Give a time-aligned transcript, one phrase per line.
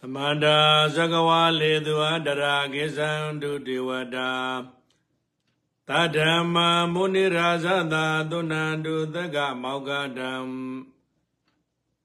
[0.00, 0.58] သမန္တာ
[0.96, 3.10] သကဝါလေသူအတရာကိသံ
[3.42, 4.30] ဒုတိဝတာ
[5.88, 6.56] တဓမ္မ
[6.92, 10.32] မုနိရာဇတာသုဏန္တုသက္ကမောက္ကတံ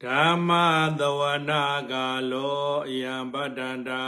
[0.03, 0.49] ဓမ္မ
[0.99, 4.05] သဝနာကာလောယံပတ္တန္တာ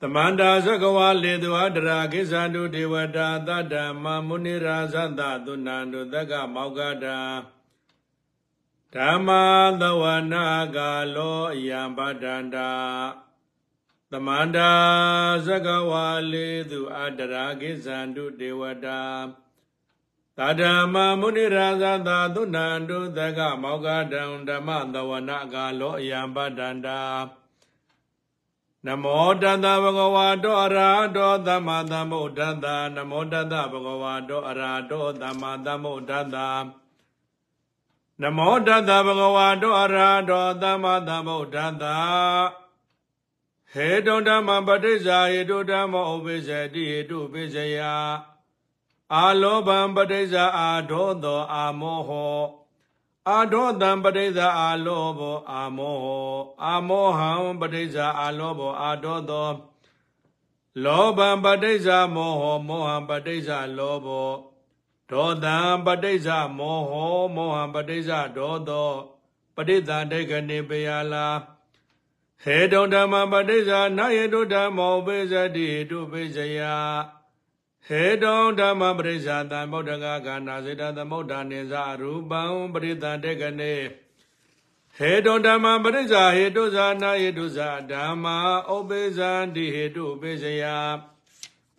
[0.00, 7.18] သမန္တာသကဝါလေသူအတရာကိသံဒုတိဝတာတဓမ္မမုနိရာဇတာသုဏန္တုသက္ကမောက္ကတံ
[8.94, 9.44] ဓမ္မာ
[9.80, 10.46] သဝနာ
[10.76, 12.72] ကာလောအယံပတ္တန္တာ
[14.10, 14.72] သမန္တာ
[15.46, 19.02] သကဝါလေသူအတရာကိဇန္တုဒေဝတာ
[20.36, 27.00] သာဓမ္မမုနိရာဇသာသုဏန္တုသကမောက္ခတံဓမ္မသဝနာကာလောအယံပတ္တန္တာ
[28.86, 36.38] နမောတတဗုဒ္ဓဝါတောအရာတောသမ္မာသမ္ဗုဒ္ဓတ္တနမောတတဗုဒ္ဓဝါတောအရာတောသမ္မာသမ္ဗုဒ္ဓတ္တ
[38.22, 41.84] နမောတတဗုဒ္ဓဝါတောအရာတောသမ္မာသမ္ဗုဒ္ဓတ္တ
[43.72, 47.78] ဟေတုဓမ္မပဋိစ္ဆာဟေတုဓမ္မဥပိစ္ဆတိဟေတုပိစ္ဆယ
[49.14, 52.40] အာလောဘံပဋိစ္ဆာအာဒောသောအာမောဟော
[53.28, 59.50] အာဒောတံပဋိစ္ဆာအာလောဘောအာမောဟောအာမောဟံပဋိစ္ဆာအာလောဘောအာဒောသော
[60.84, 64.30] လောဘံပဋိစ္ဆာမောဟောမောဟံပဋိစ္ဆာလောဘော
[65.10, 68.90] ဒေါသံပဋိစ္ဆာမောဟောမောဟံပဋိစ္ဆာဒေါသော
[69.56, 71.28] ပဋိသန္တိကနေပယလာ
[72.44, 76.60] ဟေတုဓမ္မပဋိစ္ဆာနာယေတုဓမ္မောပိစတိတုပိစယ
[77.86, 82.42] ဟေတုဓမ္မပရိစ္ဆာတံဗုဒ္ဓဂခန္ဓာစေတသမုဒ္ဒနိသရူပံ
[82.72, 83.74] ပရိသန္တေကနေ
[84.96, 88.36] ဟေတုဓမ္မပရိစ္ဆာဟေတုဇာနာယေတုဇာဓမ္မာ
[88.74, 90.64] ဥပိဇံတိဟေတုပိစယ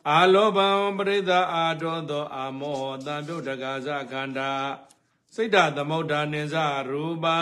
[0.07, 4.51] အာလောဘံပရိသအာတောသော အာမောတံဗုဒ္ဓဂဇခန္ဓာ
[5.35, 6.55] စိတ်တသမုဒ္ဒနိသ
[6.89, 7.39] ရူပံ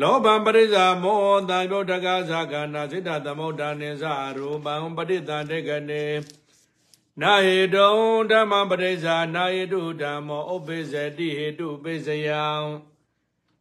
[0.00, 4.04] လောဘံပရိစ္ဆာမောတံဗုဒ္ဓဂဇခန္ဓာစိတ္တသမုဒ္ဒနိသ
[4.38, 6.04] ရူပံပဋိသန္တေကနေ
[7.22, 7.92] နာဟေတုံ
[8.30, 12.46] ဓမ္မပရိစ္ဆာနာဟေတုဓမ္မောဥပိစ္ဆတိဟေတုပိစ္ဆယံ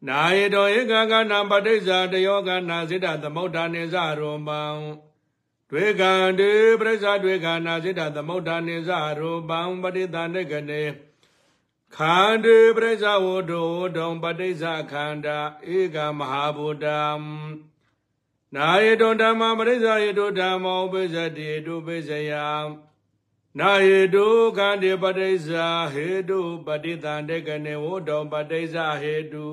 [0.08, 4.62] နာဟေတောဧကကနာပဋိစ္ဆာတယောကနာစိတ္တသမုဒ္ဒနိသရူပံ
[5.78, 10.84] တွေကံတေပရိစ္ဆာတွေကနာစိတ္တသမုဒ္ဒနိသရူပံပဋိသန္တေကနေ
[11.96, 15.40] ခန္တေပရိစ္ဆဝတ္တောဒုံပဋိစ္ဆခန္ဓာ
[15.78, 17.04] ဧကမဟာဗုဒ္ဓံ
[18.56, 22.48] နာယေတောဓမ္မပရိစ္ဆယေတောဓမ္မောပိစ္ဆတိတုပိစ္ဆယံ
[23.60, 25.50] နာယေတုခန္တေပဋိစ္ဆ
[25.94, 29.48] ဟေတုပဋိသန္တေကနေဝတ္တောပဋိစ္ဆဟေတု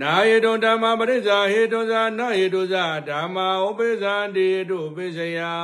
[0.00, 5.54] နာယေတောဓမ္မပရိစ္ဆဟေတုဇာနာယေတုဇာဓမ္မာဥပိစ္ဆန္တိတုပိစ္ဆယံ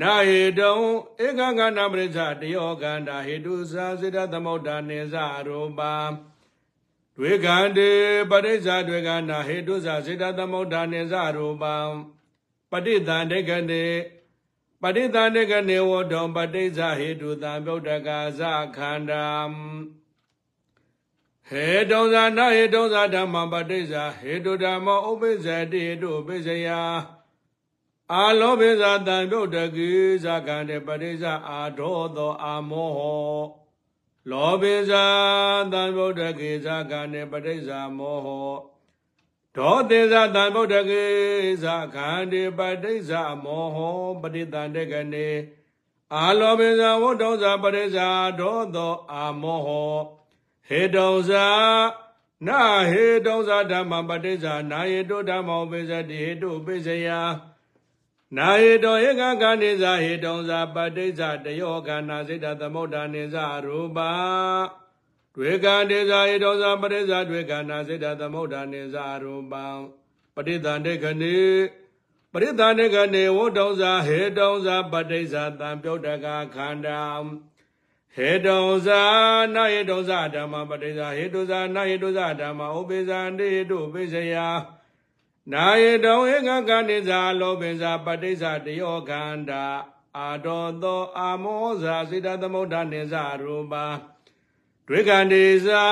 [0.00, 0.76] နာဟေတုံ
[1.24, 5.14] ဧကကနာပရိစ္ဆတယောကန္တာဟေတုသာစေတသမုဒ္ဒနေဇ
[5.46, 5.94] ရူပံ
[7.16, 7.90] တွေကံတေ
[8.30, 11.76] ပရိစ္ဆတွေကနာဟေတုသာစေတသမုဒ္ဒနေဇရူပံ
[12.70, 13.84] ပဋိသန္တေကနေ
[14.82, 18.40] ပဋိသန္တေကနေဝတောပဋိစ္ဆဟေတုသံဗုဒ္ဓကာဇ
[18.76, 19.26] ခန္ဓာ
[21.50, 26.68] ဟေတုံဇာနာဟေတုံဇာဓမ္မပဋိစ္ဆဟေတုဓမ္မောဥပိစ္ဆတိဟေတုပိစ္ဆယ
[28.12, 29.90] အာလောဘေဇာတံပြုတ်တကိ
[30.24, 33.40] ဇာကံတေပရိစ္ဆအာဒောသောအာမောဟော
[34.30, 35.04] လောဘေဇာ
[35.72, 38.54] တံပြုတ်တကိဇာကံတေပရိစ္ဆာမောဟော
[39.56, 41.04] ဒောတေဇာတံပြုတ်တကိ
[41.62, 45.28] ဇာကံတေပရိစ္ဆာမောဟောပရိတန်တေကနေ
[46.14, 48.08] အာလောဘေဇာဝတ္တောဇာပရိစ္ဆာ
[48.40, 49.96] ဒောသောအာမောဟော
[50.68, 51.46] ဟေတောဇာ
[52.46, 52.60] နာ
[52.90, 57.08] ဟေတောဇာဓမ္မပတိစ္ဆာနာယေတုဓမ္မောပိစတိဟေတုပိစယ
[58.36, 63.98] နာဟေတောဧကကနိဇာဟေတုံဇာပဋိဇာတယောကနာစိတ္တသမုဒ္ဒနိဇာရူပ
[65.34, 69.64] တွေကံတေဇာဟေတုံဇာပဋိဇာတွေကနာစိတ္တသမုဒ္ဒနိဇာရူပံ
[70.34, 71.38] ပဋိသန္တေခဏိ
[72.32, 77.00] ပရိသန္တေခဏိဝတ္တုံဇာဟေတုံဇာပဋိဇာတံပြုတ်တကခန္ဓာ
[78.16, 79.02] ဟေတုံဇာ
[79.54, 84.36] နာဟေတုံဇာဓမ္မပဋိဇာဟေတုဇာနာဟေတုဇာဓမ္မဥပိဇာတိဟေတုပိစယ
[85.52, 89.64] နာယေတောဧကကနိဇာလောပိဇာပဋိဇာတယောခန္ဓာ
[90.18, 93.86] အာတောသောအာမောဇာစိတသမုဒ္ဒနိဇာရူပါ
[94.86, 95.84] တွေကန္တိဇာ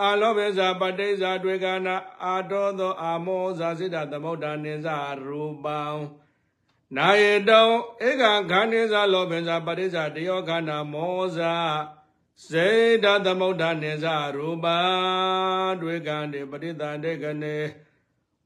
[0.00, 5.80] အာလောပိဇာပဋိဇာတွေကနာအာတောသောအာမောဇာစိတသမုဒ္ဒနိဇာရူပံ
[6.94, 7.68] နာယေတော
[8.08, 11.54] ဧကခန္တိဇာလောပိဇာပဋိဇာတယောခန္ဓာမောဇာ
[12.48, 12.68] စေ
[13.04, 14.78] တသမုဒ္ဒနိဇာရူပါ
[15.80, 17.56] တွေကန္တိပဋိသန္တေကနေ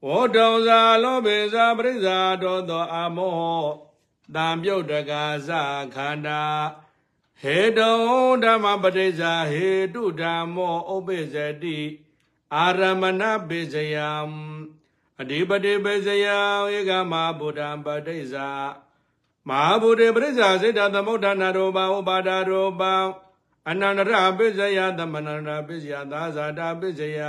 [0.05, 3.63] ဝေါတောဇာလောဘေဇာပရိဇာတောသောအာမော
[4.35, 5.49] တံပြုတ်တကာဇ
[5.95, 6.43] ခန္ဓာ
[7.41, 7.97] ဟေတုံ
[8.43, 11.79] ဓမ္မပရိဇာဟေတုဓမ္မောဥပိစတိ
[12.55, 14.09] အာရမဏပိစယံ
[15.21, 16.27] အအဓိပတိပိစယ
[16.75, 18.49] ဧကမဟာဗုဒ္ဓံပဋိစ္ဆာ
[19.49, 22.83] မဟာဗုဒ္ဓေပရိစ္ဆာစေတသမုဋ္ဌာနာရောပဥပါဒာရောပ
[23.69, 27.19] အနန္တရပိစယသမဏန္တပိစယသာဇာတာပိစယ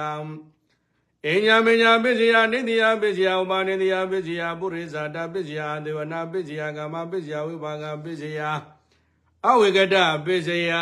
[1.29, 8.41] အညာမညာပိစယနိတိယပိစယဥပါနိတိယပိစယပုရိသတာပိစယဒေဝနာပိစယကာမပိစယဝိပါကပိစယ
[9.47, 10.73] အဝိကတပိစယ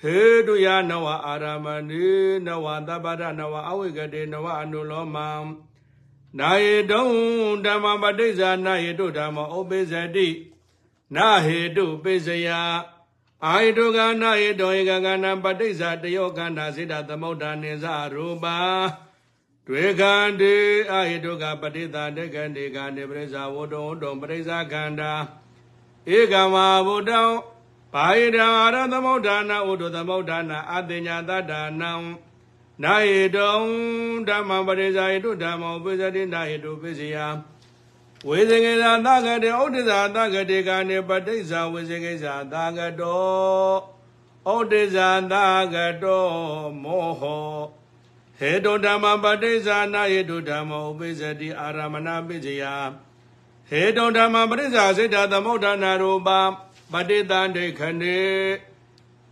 [0.00, 2.06] ဟေတုယနဝအာရမဏိ
[2.46, 5.28] နဝသဗ္ဗရနဝအဝိကတေနဝအနုလောမံ
[6.40, 7.06] နာယေတုံ
[7.64, 10.28] ဓမ္မပဋိစ္ဆာနာယေတုဓမ္မဩပိစတိ
[11.16, 12.48] နာဟေတုပိစယ
[13.46, 18.58] အာယတုကနာယေတောဧကကနာပဋိစ္ဆာတယောကန္နာစေတသမုဋ္ဌာနိသရူပါ
[19.66, 20.54] တွေခန္တေ
[20.92, 25.12] အာယတုကပဋိသတက္ကန္တေကနေပရိစ္ဆာဝတ္တုံတုံပရိစ္ဆာခန္ဓာ
[26.16, 27.22] ဧကမဗုဒ္ဓံ
[27.94, 31.92] ဘာယတံအာရသမုဋ္ဌာနာဥဒ္ဓသမုဋ္ဌာနာအတိညာတတ္တာနံ
[32.82, 33.56] နာယေတုံ
[34.28, 37.16] ဓမ္မပရိစ္ဆာယတုဓမ္မောပိစတိနာယေတုပိစယ
[38.28, 43.74] ဝေဇင်္ဂေသာသကတေဥဒ္ဒဇာသကတေကနေပဋိစ္ဆာဝေဇင်္ဂေသာသကတော
[44.54, 45.34] ဥဒ္ဒဇာသ
[45.74, 46.24] ကတော
[46.82, 47.58] မောဟော
[48.38, 52.64] ဟေတုဓမ္မပဋိစ္ဆာနာယေတုဓမ္မောပိစတိအာရမဏပိစယ
[53.70, 56.28] ဟေတုဓမ္မပရိစ္ဆာစေတသမုဋ္ဌာနာရူပ
[56.92, 58.20] ပဋိသန္တိခဏေ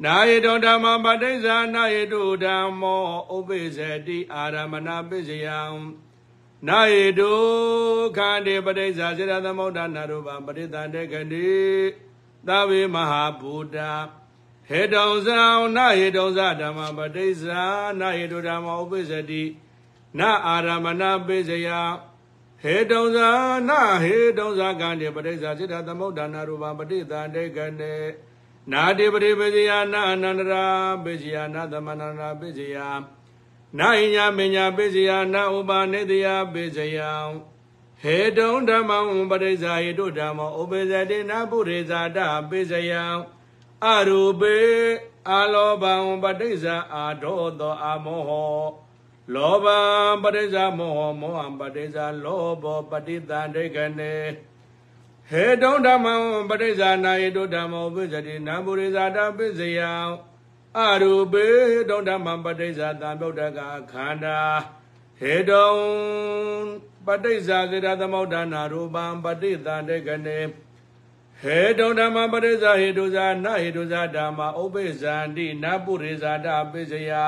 [0.04, 3.04] နာယေတောဓမ္မပဋိစ္ဆာနာယေတုဓမ္မော
[3.37, 5.60] ဥပိစတိအာရမဏပိစယံ
[6.69, 7.32] နာယေတု
[8.16, 11.50] ခန္တိပဋိစ္ဆာစေတသမုဋ္ဌာနာရူပပဋိသန္တိခဏေ
[12.49, 13.93] သဗ္ဗေမဟာဘူတာ
[14.69, 15.40] ဟေတုံဇံ
[15.76, 17.62] နာယေတုံဇဓမ္မပဋိစ္ဆာ
[18.00, 19.44] နာယေတုဓမ္မောဥပိစတိ
[20.19, 21.81] နာအာရမဏပိစယံ
[22.62, 23.31] ဟေတုံဇာ
[23.69, 27.94] နာဟေတုံဇာကံတေပရိစ္ဆာစိတ္တသမုဒ္ဒနာရူပပဋိသန္တေကနေ
[28.70, 30.64] နာတိပရိပဇယနာအနန္တရာ
[31.05, 32.76] ပိဇယနာသမဏနာပိဇယ
[33.79, 36.99] နာဣညာမညာပိဇယနာဥပါနေတယပိဇယ
[38.03, 38.99] ဟေတုံဓမ္မံ
[39.31, 42.19] ပရိစ္ဆာဟေတုဓမ္မောဥပိဇတိနာပုရိဇာတ
[42.50, 42.93] ပိဇယ
[43.85, 44.56] အရူပေ
[45.29, 48.64] အာလောဘံပဋိစ္ဆာအာဒောသောအမောဟော
[49.35, 49.67] လောဘ
[50.23, 54.14] ပရိစ္ဆမောဟမောဟပရိစ္ဆလောဘောပฏิတန္တိကနေ
[55.34, 56.14] ဟေတုံဓမ္မံ
[56.49, 59.93] ပရိစ္ဆာနာယေတုဓမ္မောပိစတိနံပုရိဇာတပိစယံ
[60.79, 63.58] အရူပေဟေတုံဓမ္မံပရိစ္ဆာတံဗုဒ္ဓက
[63.93, 64.40] ခန္ဓာ
[65.20, 65.73] ဟေတုံ
[67.06, 70.38] ပฏิစ္ဆာစေတသမုဋ္ဌာနာရူပံပฏิတန္တိကနေ
[71.43, 77.25] ဟေတုံဓမ္မပရိစ္ဆာဟေတုဇာနဟေတုဇာဓမ္မဥပိစ္ဆန္တိနပုရိဇာတပိစယံ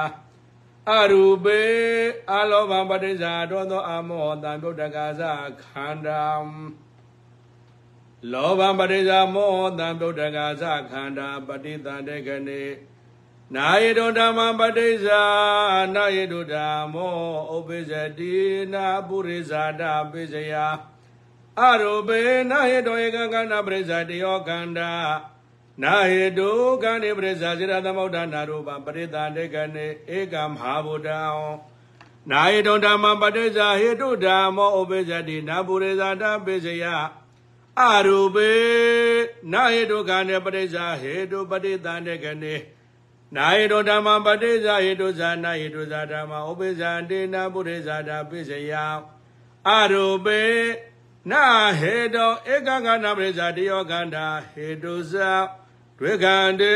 [0.90, 1.60] အရူပေ
[2.32, 5.22] အလောဘပဋိစ္ဆာတောသောအမောတံဗုဒ္ဓကာသ
[5.64, 6.22] ခန္ဓာ
[8.32, 12.62] လောဘပဋိစ္ဆာမောတံဗုဒ္ဓကာသခန္ဓာပဋိသန္တေကနေ
[13.54, 15.22] နာယေတောဓမ္မပဋိစ္ဆာ
[15.94, 17.16] နာယေတုဓမ္မော
[17.56, 18.34] ဥပိစ္ဆတိ
[18.72, 19.82] နာပုရိဇာတ
[20.12, 20.54] ပိစယ
[21.60, 24.92] အရူပေနာယေတောဧကကန္နာပရိစ္ဆာတယောခန္ဓာ
[25.82, 26.50] နာဟေတု
[26.82, 29.86] ကံနေပရိစ္ဆာစေရသမုဋ္ဌာနာရူပပရိသန္တေကနေ
[30.16, 31.20] ဧကမဟာဗုဒ္ဓံ
[32.30, 36.84] နာဟေတုဓမ္မပဋိစ္ဆာဟေတုဓမ္မောဥပိစ္ဆတိနာပုရိဇာတပိစယ
[37.82, 38.50] အရူပေ
[39.52, 42.54] နာဟေတုကံနေပရိစ္ဆာဟေတုပရိသန္တေကနေ
[43.36, 48.72] နာဟေတုဓမ္မပဋိစ္ဆာဟေတုဇာနာဟေတုဇာဓမ္မဥပိစ္ဆန္တေနာပုရိဇာတပိစယ
[49.68, 50.42] အရူပေ
[51.30, 51.44] နာ
[51.80, 55.30] ဟေတောဧကကနာပရိစ္ဆာတယောကန္တာဟေတုဇာ
[55.98, 56.74] တွေ့ခန္တေ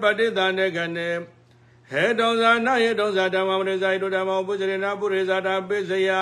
[0.00, 1.08] ပဋိသန္တေကနေ
[1.90, 6.20] ဟေတောဇာနာယေတောဇာဓမ္မပရိဇာယတုဓမ္မောပုဇရေနာပုရိဇာတာပိစယံ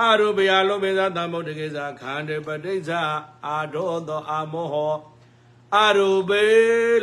[0.00, 3.02] အရူပယလောပိဇာသမ္ဗုဒ္ဓကေဇာခန္တေပဋိဇာ
[3.46, 4.96] အာဒောသောအမောဟော
[5.76, 6.44] အရူပေ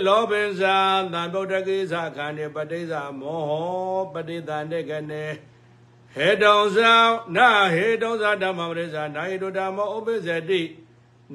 [0.06, 0.78] လောပိဇာ
[1.14, 5.24] သံဗုဒ္ဓကေဇာခန္တေပဋိဇာမောဟောပဋိသန္တေကနေ
[6.16, 6.94] ဟေတောဇာ
[7.36, 10.62] နာဟေတောဇာဓမ္မပရိဇာနာဟေတုဓမ္မောဥပိစတိ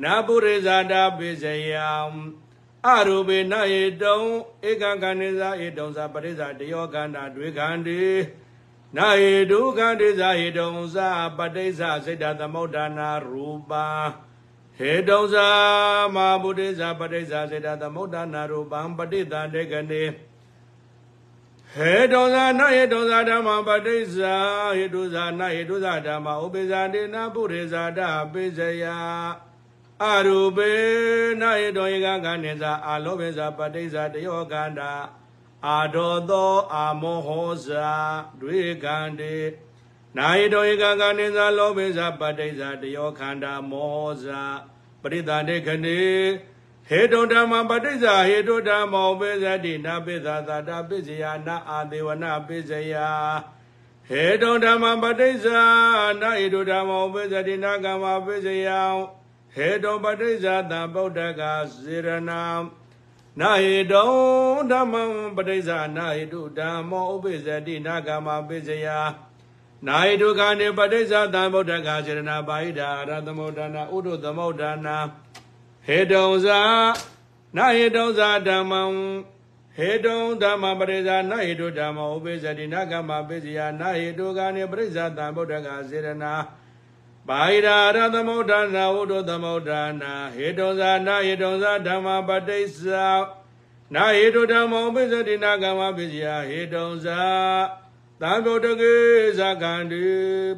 [0.02, 1.88] နာပုရိဇာတာပိစယံ
[2.88, 4.19] အရူပေနယေတုံ
[4.69, 8.00] ဧကကဏိဇာဧတုံသာပရိဇာတယောကန္တာတွေခန္တိ
[8.97, 13.87] နာယေဒုခန္တိဇာဧတုံသာပတိဇာစိတ္တသမုဋ္ဌာနာရူပါ
[14.78, 15.49] ဟေတုံသာ
[16.14, 20.02] မဘုဒိဇာပတိဇာစိတ္တသမုဋ္ဌာနာရူပံပတိတံတေကနေ
[21.75, 24.35] ဟေတုံသာနယေတုံသာဓမ္မပတိဇာ
[24.76, 28.00] ဟေတုဇာနယေတုဇာဓမ္မဥပိဇာတေနပုရိဇာတ
[28.32, 28.85] ပိစယ
[30.04, 30.73] အရူပေ
[31.40, 34.92] နာယေတောဧကကနိဇာအာလောဘေဇာပတိဇာတယောကန္တာ
[35.67, 37.88] အာဒောသောအာမောဟောဇာ
[38.40, 39.37] တွေကန္တေ
[40.17, 44.40] နာယေတောဧကကနိဇာလောဘေဇာပတိဇာတယောခန္တာမောဟောဇာ
[45.02, 46.00] ပရိသန္တေခဏေ
[46.88, 52.95] ဟေတုဓမ္မပတိဇာဟေတုဓမ္မောပိဇတိနာပိဇာသာတာပိဇယနာအာဒေဝနာပိဇယ
[54.09, 55.62] ဟဟေတုံဓမ္မပဋိစ္ဆာ
[56.21, 58.81] နာဣတုဓမ္မောပိစတိနာကမ္မပိစယံ
[59.55, 61.43] ဟေတုံပဋိစ္ဆာတံဗုဒ္ဓက
[61.83, 62.43] စေရဏံ
[63.40, 64.11] နာဟိတုံ
[64.70, 65.02] ဓမ္မံ
[65.37, 68.99] ပဋိစ္ဆာနာဟိတုဓမ္မောဥပိစတိနာကမ္မပိစယံ
[69.87, 74.97] နာဟိတုခာနေပဋိစ္ဆာတံဗုဒ္ဓကစေရဏပါဟိတာရသမုဒ္ဒနာဥဒုသမုဒ္ဒနာ
[75.87, 76.61] ဟေတုံဇာ
[77.56, 78.82] နာဟိတုံဇာဓမ္မံ
[79.76, 86.32] ဟေတုံဓမ္မပရိဇာနာဟိတုဓမ္မဥပိစ္ဆတိနာကမ္မပိစယနာဟိတုကာနေပရိဇာတံဗုဒ္ဓကစေရနာ
[87.30, 89.70] ဘာဟိရာရသမုဒ္ဒနာဝုဒ္ဓသမုဒ္ဒ
[90.02, 93.08] နာဟေတုံဇာနာဟိတုံဇာဓမ္မပဋိစ္ဆာ
[93.94, 97.22] နာဟိတုဓမ္မဥပိစ္ဆတိနာကမ္မပိစယဟေတုံဇာ
[98.20, 98.94] သံဗုဒ္ဓကေ
[99.38, 100.04] ဇာကန္တိ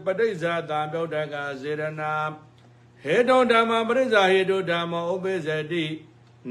[0.04, 2.14] ပဋိစ္ဆာတံဗုဒ္ဓကစေရနာ
[3.04, 5.84] ဟေတုံဓမ္မပရိစ္ဆာဟေတုဓမ္မဥပိစ္ဆတိ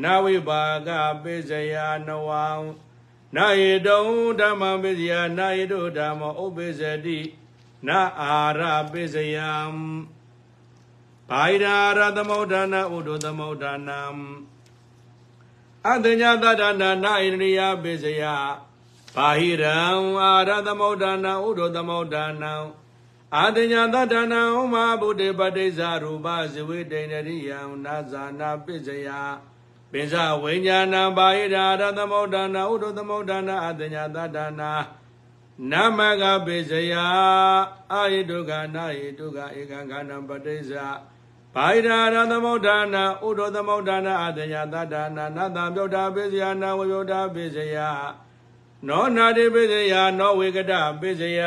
[0.03, 0.89] နဝိပါက
[1.23, 1.75] ပိစယ
[2.07, 2.47] နဝံ
[3.35, 4.03] နာယတုံ
[4.39, 7.19] ဓမ္မပိစယနာယတုဓမ္မဥပိစတိ
[7.87, 8.61] နာအာရ
[8.91, 9.51] ပိစယံ
[11.29, 13.99] ဘိုင်ရာရသမုဒ္ဒနာဥဒုသမုဒ္ဒနာ
[15.89, 18.23] အတညတတနာနာဣရိယပိစယ
[19.15, 19.77] ဘာဟိရံ
[20.23, 22.53] အာရသမုဒ္ဒနာဥဒုသမုဒ္ဒနာ
[23.35, 29.09] အာတညတတနာဥမဗုဒ္ဓပတိစ္ဆရူပဇဝိတေနရိယံနာဇာနာပိစယ
[29.91, 34.71] ပိဇဝိညာဏဘာဟိရာရသမုဒ္ဒနာဥဒုသမုဒ္ဒနာအတညာတတနာ
[35.71, 36.93] နမကပိစယ
[37.91, 40.71] အာယတုကနာယတုကဧကံခန္ဓာပတိစ္ဆ
[41.53, 47.77] ဘာဟိရာရသမုဒ္ဒနာဥဒုသမုဒ္ဒနာအတညာတတနာနတံပြုတ်တာပိစယနာဝိယုတ်တာပိစယ
[48.87, 51.39] နောနာတိပိစယနောဝေကတပိစယ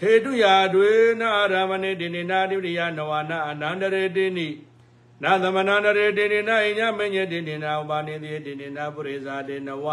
[0.00, 4.48] ဟေတုယာတွေနာရမဏိတိနိနာတိရိယနဝနာအနန္တရေတိနိ
[5.22, 9.86] နာသမဏန္တရေတိနိနာအိညာမညေတိနိနာဥပါနိတိတိနိနာပုရိသတေနဝ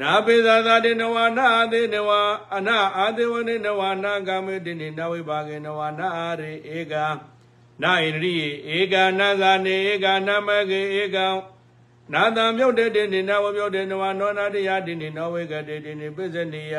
[0.00, 2.10] နာပိသသာတေနဝနာအသေနဝ
[2.54, 6.94] အနာအာသေဝနေနဝနာကာမေတိနိနာဝိပါကေနဝနာအာရေဧက
[7.82, 8.34] နာဣရိ
[8.76, 11.26] ဧကနာဇာနေဧကနာမကေဧကံ
[12.12, 16.76] နာတံမြုတ်တေတိနိနာဝမြုတ်တေနဝနောနာတိယတိနိနောဝေကတေတိနိပိစနိယ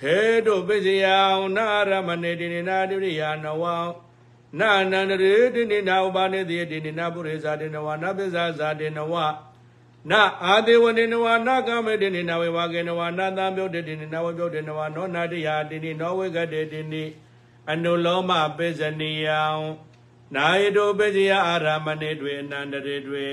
[0.00, 0.16] ဟေ
[0.46, 1.16] တုပိစယံ
[1.56, 3.76] နာရမဏေတိနိနာတိရိယနဝံ
[4.58, 9.14] နာနန္တရေတိနိနာဥပါနေတိတိနိနာပုရိသတေနဝနာပိဇာဇာတေနဝ
[10.10, 17.04] နာအာဒေဝနေနဝနာကမေတိနိနာဝေဝကေနဝနာသံပြုတ်တေနိနာဝပြုတ်တေနဝနောနာတိယတိနိနောဝေကတေတိနိ
[17.70, 19.42] အနုလောမပိစနိယံ
[20.34, 23.26] နာယတုပိစယအာရမဏေတွေအနန္တရေတွေ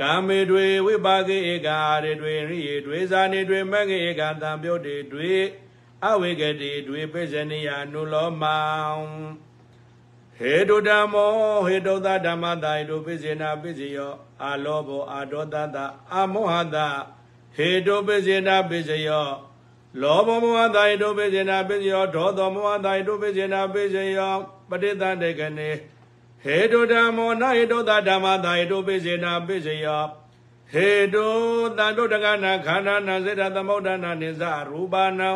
[0.00, 5.32] ကာမေတွေဝိပါကေဧကာရေတွေရိယေတွေဇာနေတွေမဂ္ဂဧကသံပြုတ်တေတွေ
[6.06, 8.58] အဝေကတိတွေပိစနိယနုလောမံ
[10.38, 11.30] ဟေတုဓမ္မော
[11.66, 14.12] ဟေတုသဓမ္မတာဟေတုပိစေနာပိစေယော
[14.42, 15.76] အာလောဘောအာဒောတတ
[16.12, 16.76] အာမောဟတ
[17.56, 19.28] ဟေတုပိစေနာပိစေယော
[20.00, 24.34] လောဘမောဟတဟေတုပိစေနာပိစေယောဒေါသောမောဟတဟေတုပိစေနာပိစေယော
[24.70, 25.70] ပဋိသန္တေကနေ
[26.44, 30.02] ဟေတုဓမ္မောနဟေတုသဓမ္မတာဟေတုပိစေနာပိစေယော
[30.72, 31.26] ဟေတု
[31.78, 35.28] တန်တုတကနာခန္ဓာနာစေတသမုဒ္ဒနာနိစ္စရူပနာ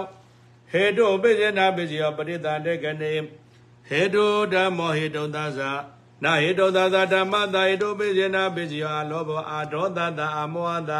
[0.73, 3.13] ဟေတုပိစေနာပိစေယောပဋိသန္တေကနေ
[3.89, 5.61] ဟေတုဓမ္မောဟေတုသသ
[6.25, 10.93] နာဟေတုသသဓမ္မတာဟေတုပိစေနာပိစေယောအလောဘောအာဒောသတအမောဟတ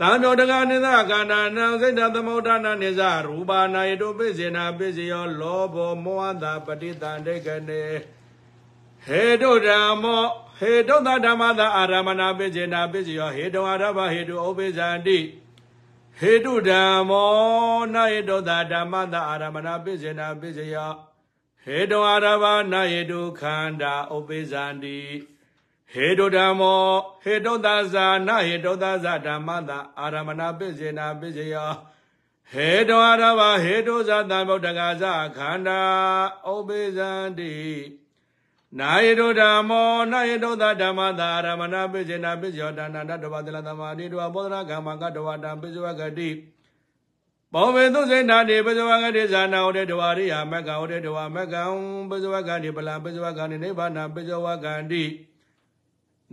[0.00, 7.82] တန်တောတကနိသကာဏနာစိတ်တသမုဒ္ဒနာနိသရူပါနာဟေတုပိစေနာပိစေယောလောဘောမောဟတပဋိသန္တေကနေ
[9.06, 10.24] ဟေတုဓမ္မော
[10.58, 15.18] ဟေတုသဓမ္မတာအာရမဏပိစေနာပိစေယောဟေတုအာရဘဟေတုဥပိဇန္တိ
[16.20, 17.30] ဟေတုဓမ္မော
[17.94, 20.92] နာဟေတုသဓမ္မတာအာရမဏပိစေနာပိစေယော
[21.64, 24.98] ဟေတောအာရဘာနာယေတုခန္ဓာဥပိဇန္တိ
[25.92, 26.84] ဟေတုဓမ္မော
[27.22, 31.72] ဟေတုသဇာနာဟေတုသဇာဓမ္မတာအာရမဏပိစေနာပိစေယော
[32.52, 35.04] ဟေတောအာရဘာဟေတုဇာတံဗုဒ္ဓဂါဇ
[35.36, 35.80] ခန္ဓာ
[36.54, 37.54] ဥပိဇန္တိ
[38.78, 46.28] နာယေတုဓမ္မောနာယေတုသဓမ္မတာအာရမဏပိစေနာပိစေယောဒါနတတဝတလသမတိတဝဘောဓနာကမ္မကတဝတံပိစဝဂတိ
[47.54, 51.62] ဘောဝေသုစိဏတိပဇဝကတိဇာနာဟောတေတဝရိယာမက္ကဟောတေတဝမက္ကံ
[52.10, 55.04] ပဇဝကတိပလံပဇဝကတိနိဗ္ဗာနပဇဝကတိ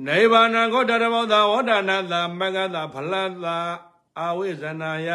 [0.05, 3.45] နိဗ္ဗာနဂောတရမောသာဝဒနာသမက္ကသဖလသ
[4.19, 5.09] အာဝိဇနာယ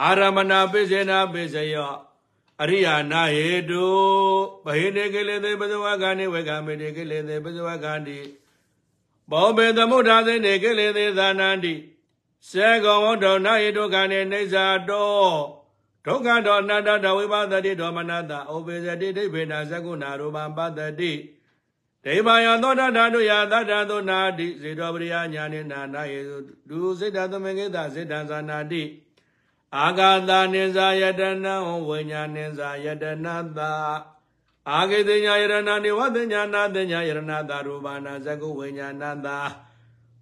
[0.00, 1.92] အာရမဏပိစေနာပိစယော
[2.62, 3.86] အရိယာနာဟေတု
[4.64, 8.18] ဘဟိနေကိလေသေပဇဝကတိဝေကမေတိကိလေသေပဇဝကတိ
[9.30, 11.74] ဘောဘေသမုဒ္ဒါစေနေကိလေသေသာနန္တိ
[12.50, 15.22] စေကောဝတ္တောနာယဒုက္ခနေနေသာတော
[16.06, 21.12] ဒုက္ခတောအနတ္တတဝိပါဒတိဒေါမနတဩပေဇတိဒိဗေနသကုဏရူပံပတ္တိ
[22.04, 26.20] ဒိဗာယသောတဓာတုယသတ္တသောနာတိဇေတောပရိယညာနေနာနာယေ
[26.68, 28.82] ဒုစိတ္တသမင်္ကေတစေတံသာနာတိ
[29.76, 31.54] အာဂာတာနိဇာယတနာ
[31.88, 33.72] ဝိညာနိဇာယတနာတာ
[34.70, 37.20] အာဂေတညာယရဏနိဝတညာနာတညာယရဏ
[37.50, 39.38] တာရူပနာဇဂုဝိညာဏတာ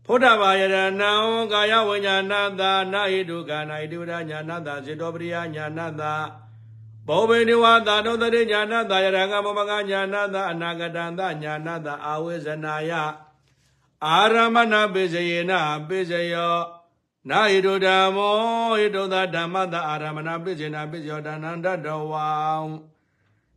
[0.06, 1.12] ဖုဒ္ဓဘာယရဏံ
[1.52, 6.14] ကာယဝိညာဏတာနာဟိတုကာနာဟိတုရညာဏတာစေတောပရိယညာဏတာ
[7.06, 12.92] ဘောဝေနိဝတာတောတရိညာဏတာယရကမမကညာဏတာအနာဂတံတညာဏတာအာဝေဇနာယ
[14.06, 15.52] အာရမဏပိစယေန
[15.88, 16.56] ပိစယော
[17.28, 18.34] နာဟိတုဓမ္မော
[18.72, 22.28] ဟိတုသဓမ္မတအာရမဏပိစေနာပိစယောဒါနန္တတဝံ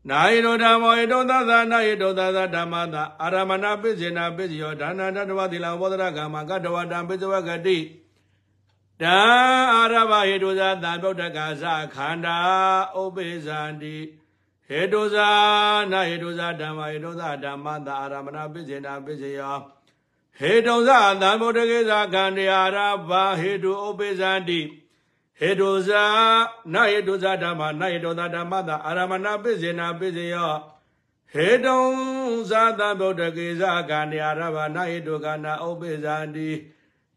[0.09, 7.77] နာဟိတုဓမ္မောဟိတုသသနာဟိတုသသဓမ္မတအာရမဏပိစေနာပိစယောဒါနန္တတဝသီလဘောဓရကမ္မကတဝတံပိစဝဂတိ
[9.01, 9.17] တံ
[9.73, 12.37] အာရဘဟိတုဇာတံဗုဒ္ဓကာသခန္ဓာ
[13.01, 13.95] ဥပိဇန္တိ
[14.67, 15.29] ဟေတုဇာ
[15.91, 19.57] နာဟေတုဇာဓမ္မဟေတုဇာဓမ္မတအာရမဏပိစေနာပိစယော
[20.39, 20.89] ဟေတုဇ
[21.21, 22.43] သံဗုဒ္ဓကေဇခန္ဓာ
[22.75, 22.77] ရ
[23.09, 24.59] ဘာဟေတုဥပိဇန္တိ
[25.39, 25.89] ဟေတုဇ
[26.73, 30.53] နဟေတုဇဓမ္မနဟေတုဇဓမ္မတအာရမဏပိစေနာပိစယော
[31.33, 31.83] ဟေတုံ
[32.49, 36.49] ဇသံဗုဒ္ဓကေဇခန္ဓာရဘာနဟေတုကနာဥပိဇန္တိ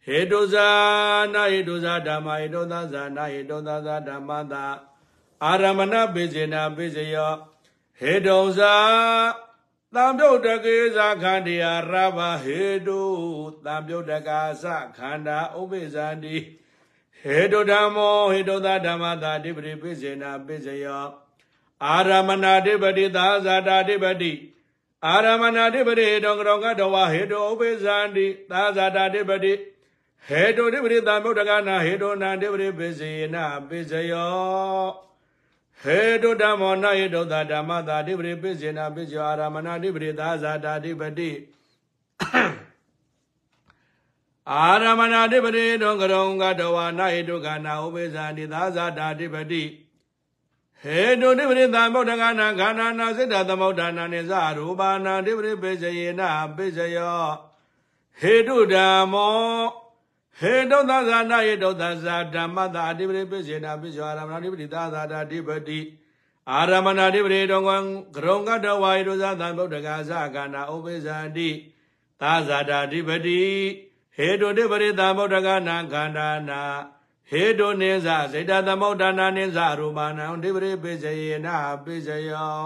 [0.05, 0.55] ဟေတုဇ
[1.35, 4.55] နဟေတုဇဓမ္မဟေတုဇဇနဟေတုဇဇဓမ္မတ
[5.45, 7.33] အာရမဏပိစေနာပိစယော
[7.99, 8.61] ဟေတုံဇ
[9.95, 13.01] တံပြုတ်တကေဇခန္ဒီယာရဘဟေတု
[13.65, 14.65] တံပြုတ်တကာသ
[14.97, 16.37] ခန္ဓာဥပိဇန္တိ
[17.27, 21.07] ဟေတုဓမ္မောဟေတုသဓမ္မတာတိပရိပိစေနာပိစယော
[21.85, 24.33] အာရမဏတိပတိသာဇာတာတိပတိ
[25.07, 29.53] အာရမဏတိပတိတောကရောကတဝဟေတုဥပိဇန္တိသာဇာတာတိပတိ
[30.29, 34.87] ဟေတုတိပတိတံပြုတ်တကနာဟေတုနာတိပရိပိစေနာပိစယော
[35.83, 41.31] ဟေတုဓမ္မောနယေတုသဓမ္မတာတိပရိပိစေနာပိစယောအာရမဏတိပရိသာဇာတာတိပတိ
[44.53, 49.63] အာရမဏတိပတိတောကရောကတဝနာယေတုကနာဥပိဇာတိသာဇာတာတိပတိ
[50.83, 57.25] ဟေတုတိပရိသံဗုဒ္ဓကနာခန္ဓာနာစိတ္တသမုဋ္ဌာနာနိသရူပါနာတိပရိပိစေယနာပိစယော
[58.21, 59.37] ဟေတုဓမ္မော
[60.39, 65.81] ဟေတုသဇာနာယေတုသဇာဓမ္မတာအတိပရိပိစေနာပိစယောအာရမဏတိပတိသာဇာတာတိပတိ
[66.51, 67.77] အာရမဏတိပရိတောကံ
[68.17, 71.49] ကရုံကတဝါယေတုသသံဗုဒ္ဓကသကနာဥပိဇာတိ
[72.21, 73.43] သာဇာတာတိပတိ
[74.17, 76.63] ဟေတုတိပရိသံဗုဒ္ဓကနာခန္ဓာနာ
[77.31, 82.63] ဟေတုနိသစေတသမုဋ္ဌာနာနိသရူပနံတိပရိပိစေယနာပိစယော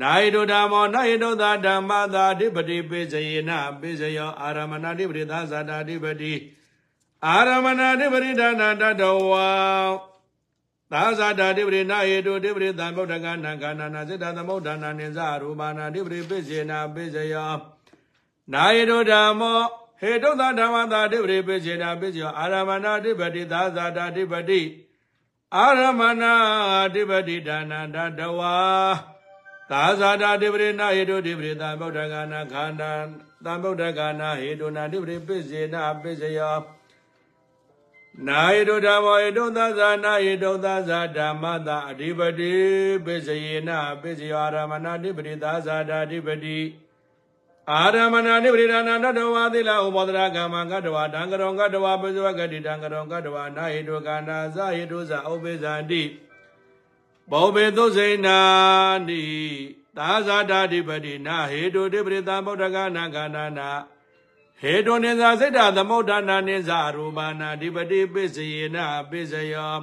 [0.00, 6.34] နာယတုဓမ္မောနာယတုသာဓမ္မသာအဓိပတိပိစေယနာပိစယောအာရမဏတိပရိသာဇာတာအဓိပတိ
[7.26, 9.48] အာရမဏတိပရိဒါနာတတဝံ
[10.92, 17.54] သာဇာတာတိပရိနာယေတုတိပရိသံဗုဒ္ဓကနာခန္ဓာနာစေတသမုဋ္ဌာနာနိသရူပနာတိပရိပိစေနာပိစယော
[18.52, 19.60] နာယတုဓမ္မော
[20.00, 24.60] ဟေတုသဓမ္မတာတိပရိပိစေနာပိစယောအာရမဏတိပတိသာဇာတာတိပတိ
[25.56, 26.24] အာရမဏ
[26.94, 28.56] တိပတိဒါနတတဝါ
[29.70, 32.92] သာဇာတာတိပရိနာဟေတုတိပရိသံဗုဒ္ဓကနာခန္ဓာ
[33.44, 36.58] သံဗုဒ္ဓကနာဟေတုနာတိပရိပိစေနာပိစယော
[38.26, 42.54] နာယတုဓမ္မောယတုသဇာနာယတုသဇာဓမ္မတာအဓိပတိ
[43.04, 43.70] ပိစယေန
[44.02, 46.58] ပိစယောအာရမဏတိပရိသာဇာတာအဓိပတိ
[47.72, 56.02] အာရမဏနိပရိဒါနတတဝါသီလဥပောဒရာကမ္မကတဝါတံကရောကတဝါပိစဝကတိတံကရောကတဝါနာဟိတုကနာဇဟိတုဇဥပိဇာတိ
[57.30, 58.40] ဘောဘေသုစိဏာ
[59.08, 59.22] တိ
[59.96, 63.70] သာဇာတာတိပတိနာဟေတုတိပရိသံဗုဒ္ဓကနာကန္နာနာ
[64.60, 68.76] ဟေတုနိဇာစိတ္တသမုဋ္ဌာနာနိဇာရူပနာတိပတိပိစယေန
[69.10, 69.74] ပိစယော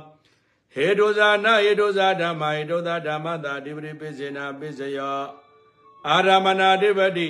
[0.74, 5.22] ဟေတုဇာနာဟေတုဇာဓမ္မဟေတုဇာဓမ္မတာတိပတိပိစေနာပိစယော
[6.08, 7.30] အာရမဏတိပတိ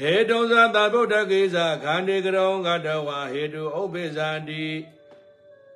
[0.00, 4.64] ဟေတုံဇာသဗုဒ္ဓကိစ္စခန္ဒီကရုံကတဝဟေတုဥပိဇန္တိ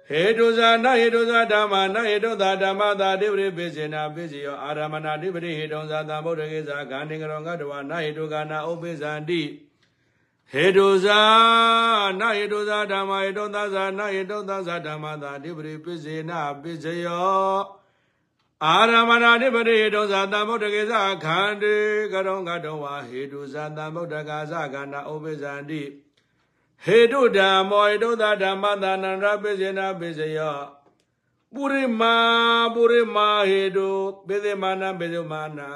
[0.09, 9.43] ဟေတုဇာနဟေတုဇာဓမ္မနဟေတုသာဓမ္မသာတိပရိပိစေနာပိစီယောအာရမဏတိပရိဟေတုံဇာသဗုဒ္ဓကိစ္စခန္ဒီကရုံကတဝနဟေတုကနာဥပိဇန္တိ
[10.53, 11.21] ဟေတုဇာ
[12.21, 17.82] နဟေတုဇာဓမ္မဟေတုသဇာနဟေတုသဇာဓမ္မသာတိပရိပိစေနာပိစယော
[18.67, 20.93] အာရမဏတိပရိဟေတုဇာတံဗုဒ္ဓကေသ
[21.25, 21.75] ခန္တေ
[22.13, 25.83] ကရုံကတောဝါဟေတုဇာတံဗုဒ္ဓကာသခန္ဓာဥပိဇန္တိ
[26.85, 30.59] ဟေတုဓမ္မောဟေတုသဓမ္မသနန္တပိစေနာပိစယော
[31.55, 32.15] ပုရိမာ
[32.75, 33.89] ပုရိမာဟေတု
[34.27, 35.69] ပိသေမာနပိသုမာနာ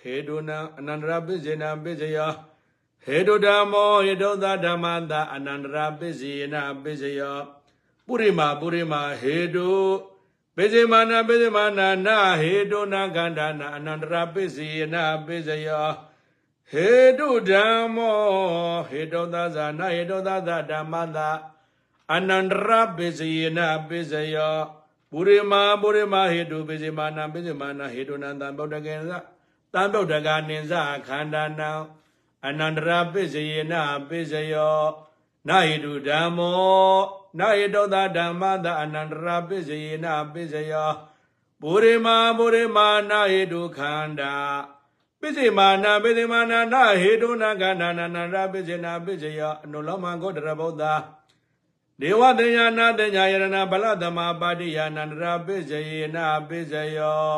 [0.00, 2.32] ဟေတုနံအနန္တရပိစေနာပိစယော
[3.04, 7.38] ဟေတုဓမ္မောဟေတုသဓမ္မသအနန္တရပိစေနာပိစယော
[8.06, 9.70] ပုရိမာပုရိမာဟေတု
[10.56, 15.88] ပိစိမာနပိစိမာနနာဟေတုနာကန္တာနာအနန္တရပိစိယနာပိစယော
[16.70, 18.18] ဟေတုဓမ္မော
[18.88, 21.30] ဟေတုသဇာနာဟေတုသဇာဓမ္မတာ
[22.14, 24.56] အနန္တရပိစိယနာပိစယော
[25.10, 29.12] ပပုရိမာပုရိမာဟေတုပိစိမာနံပိစိမာနဟေတုနံတံဗုဒ္ဓကေသ
[29.74, 30.74] တံဗုဒ္ဓကာနိသ
[31.06, 31.70] ခန္ဓာနံ
[32.46, 33.74] အနန္တရာပိစိယေန
[34.08, 34.78] ပိစယော
[35.48, 40.90] နာဟိတုဓမ္မော နာဟိတောသဓမ္မသအနန္တရာပိစိယေနပိစယော
[41.60, 44.34] ပုရိမာပုရိမာနာဟိတုခန္ဓာ
[45.20, 50.84] ပိစိမာနပိစိမာနနာဟိတုနာခန္ဓာနန္တရာပိစိနာပိစယောအနုလောမဂောတရဗုဒ္ဓ
[52.00, 56.16] ဒေဝတညာနာတညာယရဏဗလသမပါတိယနန္တရာပိစယေန
[56.48, 57.30] ပိစယော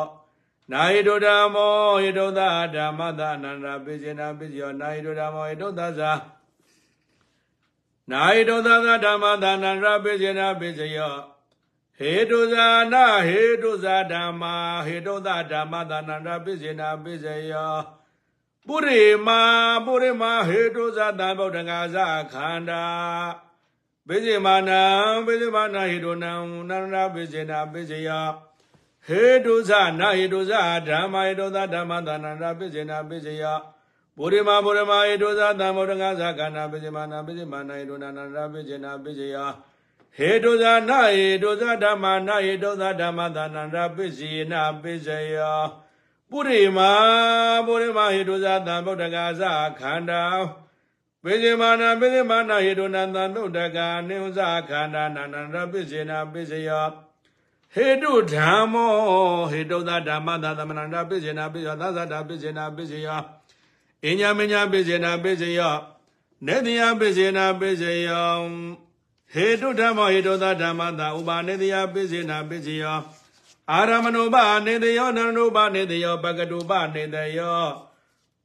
[0.71, 2.39] နာဟိတုဓမ္မောဟိတုသ
[2.75, 6.01] ဓမ္မသအနန္တရာပိစိနာပိစယောနာဟိတုဓမ္မောဟိတုသသ
[8.11, 11.15] နာဟိတုသသဓမ္မသအနန္တရာပိစိနာပိစယော
[11.99, 17.75] ဟေတုဇာနာဟေတုဇာဓမ္မာဟေတုသဓမ္မသအနန္တရာပိစိနာပိစယော
[18.67, 19.41] ပုရိမာ
[19.85, 21.97] ပုရိမာဟေတုဇာတံဗုဒ္ဓငါဇ
[22.33, 22.85] ခန္ဓာ
[24.07, 24.83] ပိစိမာနံ
[25.25, 26.31] ပိစိမာနဟိတုနံ
[26.69, 28.09] နန္ဒပိစိနာပိစိယ
[29.07, 30.51] ဟေတုဇနာဟိတုဇ
[30.87, 33.45] ဓမ္မဟိတုဇဓမ္မသနန္ဒပိစိနာပိစိယ
[34.19, 39.37] ဗုရိမာဗုရမဟိတုဇသံဗုဒ္ဓငါဇခန္ဓာပိစိမာနပိစိမာနဟိတုနန္ဒပိစိနာပိစိယ
[40.17, 45.37] ဟေတုဇနာဟိတုဇဓမ္မနာဟိတုဇဓမ္မသနန္ဒပိစိနာပိစိယ
[46.29, 46.91] ပုရိမာ
[47.67, 49.43] ပုရိမာဟိတုဇသံဗုဒ္ဓငါဇ
[49.79, 50.23] ခန္ဓာ
[51.23, 56.87] ပိစိမာနပိစိမာနဟိတုနန္တနုဒကာနိဥဇခန္ဓာနန္တရပိစိနာပိစိယော
[57.73, 58.91] ဟေတုဓမ္မော
[59.51, 63.21] ဟေတုသဓမ္မသသမဏန္တပိစိနာပိယောသသတာပိစိနာပိစိယော
[64.03, 65.75] အညမညာပိစိနာပိစိယော
[66.45, 68.39] နေတိယပိစိနာပိစိယော
[69.33, 72.99] ဟေတုဓမ္မောဟေတုသဓမ္မသဥပါနေတိယပိစိနာပိစိယော
[73.71, 77.61] အာရမဏုပနေတယောနန္ဒုပနေတယောပကတုပနေတယော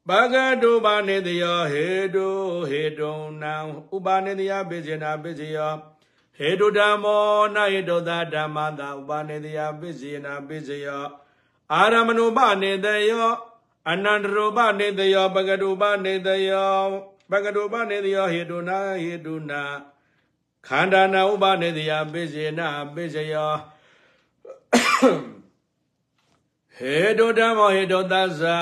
[0.08, 2.28] ပကတုပါနေတယောဟေတု
[2.70, 3.54] ဟေတုံနံ
[3.94, 5.72] ဥပါနေတယပိစေနာပိစေယော
[6.38, 7.22] ဟေတုဓမ္မော
[7.54, 11.04] နာဟေတုသာဓမ္မတာဥပါနေတယပိစေနာပိစေယော
[11.72, 13.28] အာရမဏုပနေတယော
[13.88, 16.74] အနန္တရူပနေတယောပကတုပနေတယော
[17.30, 19.62] ပကတုပနေတယောဟေတုနာဟေတုနာ
[20.66, 23.52] ခန္ဓာနာဥပနေတယပိစေနာပိစေယော
[26.78, 28.56] ဟေတုဓမ္မောဟေတုသဇံ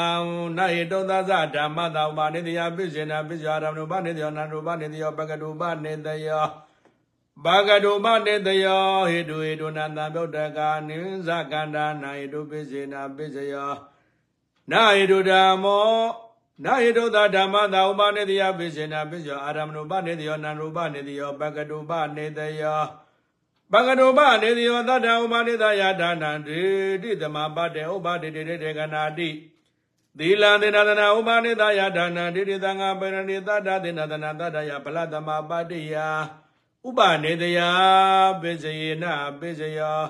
[0.57, 6.45] နဟေတုသဇဓမ္မတာဥပါနေတယပိစေနာပိစယရမဏုပနေတယောနန္ဒုပနေတယောပကတုပနေတယော
[7.45, 13.73] ပကတုပနေတယောဟေတုဟေတုနန္တဗုဒ္ဓကာနိဇကန္တာနာဟေတုပိစေနာပိစယော
[14.73, 15.89] နာဟေတုဓမ္မော
[16.65, 22.81] နာဟေတုသဓမ္မတာဥပါနေတယပိစေနာပိစယောအာရမဏုပနေတယောနန္ဒုပနေတယောပကတုပနေတယော
[23.73, 26.61] ပကတောပနေတိယောတတ္တဥပါနိသယဒါနံဒေ
[27.03, 29.31] တိသမပတေဥပါတိတေတေကနာတိ
[30.19, 35.95] သီလံသေနသနာဥပါနိသယဒါနံဒေတိသံဃာပရဏိတတ္တသေနသနာတတ္တယဗလသမပတိယ
[36.87, 37.61] ဥပနေတယ
[38.41, 39.05] ပိစယေန
[39.41, 40.01] ပိစယော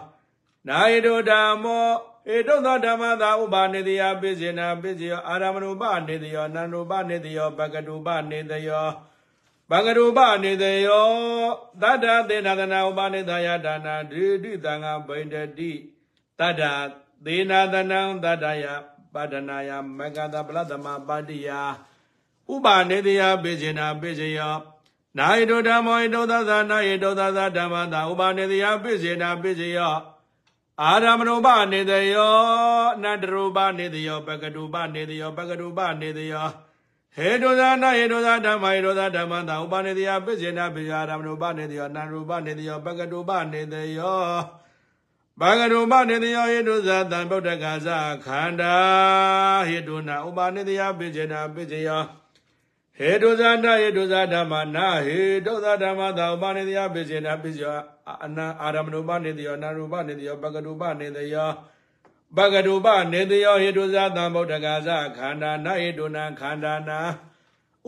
[0.69, 1.89] နာယတောဓမ္မော
[2.35, 8.89] ဧတုသောဓမ္မသာဥပါနေတယပိစေနာပိစယောအာရမဏုပနေတယောနန္ဒုပနေတယောပကတုပနေတယော
[9.71, 11.09] ဘဂရုပနေတယော
[11.83, 15.73] တတ္တသေနသနာဥပနိသယဒါနာဒိဋ္ဌိသံဃဗိန္ဒတိ
[16.39, 16.63] တတ္တ
[17.25, 18.65] သေနာသနံတတ္တယ
[19.15, 21.51] ပါဒနာယမကတပလသမပါတိယ
[22.53, 24.55] ဥပနေတယပိစေနာပိစေယော
[25.19, 29.97] နာယတောဓမ္မောယတောသသနာယတောသသဓမ္မတာဥပနေတယပိစေနာပိစေယော
[30.83, 32.37] အာရမဏုပနေတယော
[33.03, 36.47] နန္တရူပနေတယောပကတုပနေတယောပကတုပနေတယော
[37.17, 44.19] ဟေတောဇာနာဟေတောဇာဓမ္မဟေတောဇာဓမ္မတာဥပနေတယပစ္စေနာပိယရမဏုပနေတယောနန္ရူပနေတယောပကတုပနေတယော
[45.41, 47.89] ဘဂရုပနေတယောဟေတုဇာတံဗုဒ္ဓကာသ
[48.25, 48.77] ခန္ဓာ
[49.69, 52.03] ဟေတုနာဥပနေတယပစ္စေနာပစ္စေယော
[53.01, 57.79] ဟေတုဇာနာဟေတုဇာဓမ္မနာဟေတုဇာဓမ္မတာဥပနေတယပစ္စေနာပစ္စေယော
[58.25, 61.51] အနအာရမဏုပနေတယောနန္ရူပနေတယောပကတုပနေတယော
[62.37, 66.99] ပကတုပနေတယောဟေတုဇာသံဗုဒ္ဓကာသခန္ဓာနာဟေတုနာခန္ဓာနာ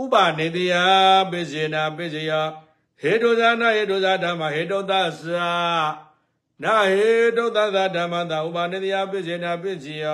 [0.01, 0.75] ဥပနေတယ
[1.31, 2.33] ပိစေနာပိစေယ
[3.01, 4.93] ဟေတုဇာနာဟေတုဇာဓမ္မဟေတုသသ
[6.63, 10.05] နာဟေတုသသဓမ္မတာဥပနေတယပိစေနာပိစေယ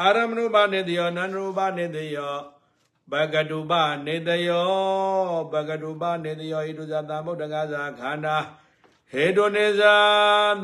[0.00, 2.55] အာရမဏုပနေတယောနန္ဒုပနေတယော
[3.12, 3.72] ပကတုပ
[4.06, 4.70] နေတယော
[5.52, 8.36] ပကတုပနေတယောဟေတုဇာသံဗုဒ္ဓကာသခန္ဓာ
[9.12, 9.96] ဟေတုနေဇာ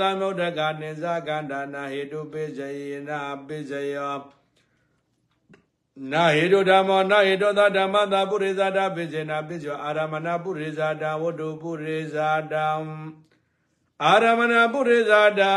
[0.00, 4.14] သမုဒ္ဒကနေဇာကန္တာနာဟေတုပိစယေနာပိစယော
[6.12, 12.68] နာဟေတုဓမ္မောနာဟေတုသဓမ္မတာပုရိဇာတာပိစေနာပိစယောအာရမဏပုရိဇာတာဝတ္တုပုရိဇာတံ
[14.04, 15.52] အာရမဏပုရိဇာတံ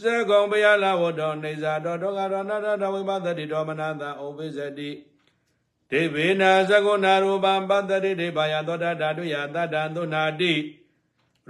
[0.00, 4.90] စေကုံပယလာဝတ္တောနေဇာတောဒုက္ခရောနာတဝိပသတိတောမနတဩပိစတိ
[5.90, 10.58] ဒေဝေနာသကုဏရူပံပတ္တိဒေဘာယသောတာဓာတုယတတ္တံသုနာတိရ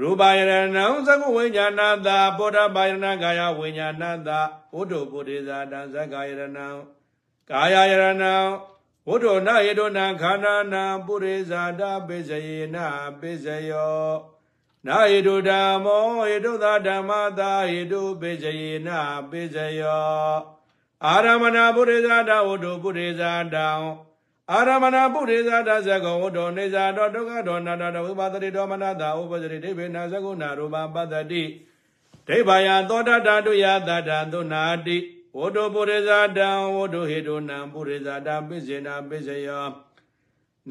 [0.01, 4.41] ရူပယရဏံသကုဝိညာဏတာပောဓပါယရဏကာယဝိညာဏတာ
[4.75, 6.69] ဝတ္ထုပုရိသတံသက္ကာယရဏံ
[7.51, 8.35] ကာယယရဏံ
[9.09, 12.77] ဝတ္ထုနယေတုနံခန္ဓာနံပုရိသတာပိစယေန
[13.21, 14.05] ပိစယော
[14.87, 18.89] နာဟိတုဓမ္မောဟိတုသာဓမ္မတာဟိတုပိစယေန
[19.31, 20.35] ပိစယော
[21.05, 23.23] အာရမဏပုရိသတာဝတ္ထုပုရိသ
[23.55, 23.69] တံ
[24.53, 31.43] အာရမဏပုရိသတာဇဂဝတ္တောနေဇာတောဒုက္ခတောနာတောဝိပါဒတိတောမနတာဥပဇရိဒိဗေနဇဂုဏရူပပတ္တိဒိ
[32.41, 34.97] ဗ္ဗယသောတတာတုယတတသုနာတိ
[35.39, 39.67] ဝတ္တောပုရိသတံဝတ္တောဟိတုနံပုရိသတာပိစေနာပိစယော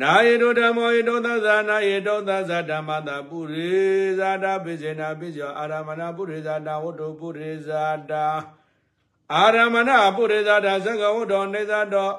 [0.02, 3.74] နာယေတုဓမ္မောယေတုသဇာနာယေတုသဇာဓမ္မတာပုရိ
[4.20, 8.26] ဇာတာပိစေနာပိစယောအာရမဏပုရိဇာတာဝတ္တောပုရိဇာတာ
[9.34, 12.10] အာရမဏပုရိဇာတာဇဂဝတ္တောနေဇာတော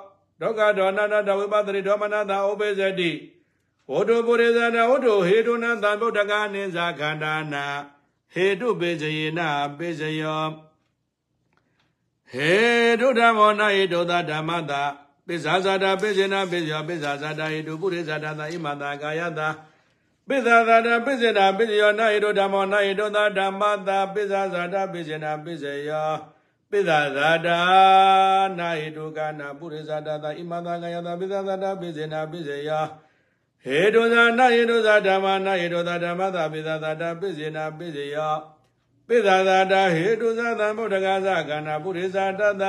[0.41, 3.11] ဒုက္ခဒေါနတတဝိပဿရိဒေါမနတာဥပိသတိ
[3.93, 7.65] ဝတ္ထုပုရိသနာဝတ္ထုဟေတုနံသံဗုဒ္ဓကာနိဇာခန္ဓာနာ
[8.35, 9.41] ဟေတုပိစယေန
[9.79, 10.45] ပိစယော
[12.33, 12.53] ဟေ
[13.01, 14.83] တုဓမ္မောနဟေတုသဓမ္မတာ
[15.27, 19.49] ပိဇာဇာတာပိစေနာပိစယောပိဇာဇာတာဟေတုပုရိသတာသာဣမတာကာယတာ
[20.29, 26.11] ပိဇာဇာတာပိစေနာပိစယောနဟေတုဓမ္မောနဟေတုသဓမ္မတာပိဇာဇာတာပိစေနာပိစယော
[26.71, 27.61] ပိသဇာတာ
[28.59, 32.71] နာဟိတုကနာပုရိဇာတာသာဣမသာကယတာပိသဇာတာပိစေနာပိစေယ
[33.65, 38.17] ဟေတုဇာနာဟိတုဇာဓမ္မနာဟိတုဇာဓမ္မသာပိသဇာတာပိစေနာပိစေယ
[39.09, 42.65] ပိသဇာတာဟေတုဇာသံဗုဒ္ဓဂါဇကနာပုရိဇာတတ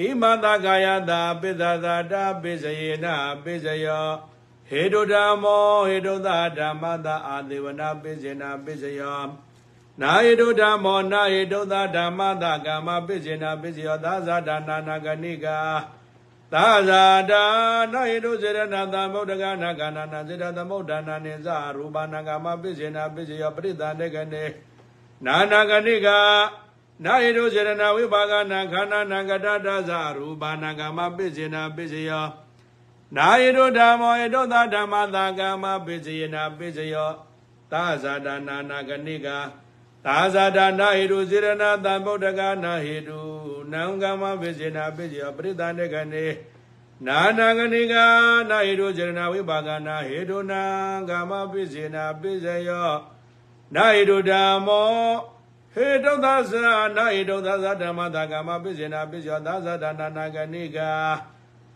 [0.00, 3.86] ဣမသာကယတာပိသဇာတာပိစေယနာပိစေယ
[4.68, 9.02] ဟေတုဓမ္မောဟေတုသာဓမ္မသာအာသေဝနာပိစေနာပိစေယ
[10.02, 15.58] နာယတုဓမ္မောနာယတုသဓမ္မသကာမပိစေနာပိစေယောသာဇာတာနာနာဂဏိကာ
[16.52, 17.44] သာဇာတာ
[17.92, 24.44] နာယတုစေရဏသမုဒ္ဒကနာကနာနာစေတသမုဒ္ဒနာနိဇရူပနာကာမပိစေနာပိစေယောပရိသန္တေကနေ
[25.26, 26.18] နာနာဂဏိကာ
[27.04, 32.26] နာယတုစေရဏဝိပါကနာခန္ဓာနာကတတဇရူပနာကာမပိစေနာပိစေယော
[33.16, 37.10] နာယတုဓမ္မောယတုသဓမ္မသကာမပိစေနာပိစေယော
[37.72, 39.38] သာဇာတာနာနာဂဏိကာ
[40.06, 43.20] သာဇာတာနာဟိတုစေရဏသံဗုဒ္ဓကနာဟိတု
[43.72, 46.26] နံကမဝိစေနာပိစီယပရိသန္တေကနေ
[47.06, 47.94] နာနာဂဏိက
[48.50, 50.62] နာဟိတုစေရဏဝိပါကနာဟိတုနံ
[51.08, 52.90] ကာမပိစေနာပိစယော
[53.74, 54.90] နာဟိတုဓမ္မော
[55.74, 60.78] ဟေတုသသနာဟိတုသသဓမ္မတာကာမပိစေနာပိစယောသာဇာတာနာနာဂဏိက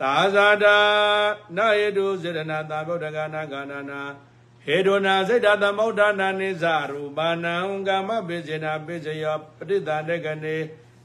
[0.01, 0.77] သာဇာတာ
[1.57, 4.01] နာဟိတုစေရဏသံဗုဒ္ဓကနာကနာနာ
[4.67, 7.55] ဟေဒုနာစိတ်တသမုဋ္ဌာနာနိဇရူပနံ
[7.87, 10.57] ကာမပိစေနာပိစယောပဋိသန္တကနေ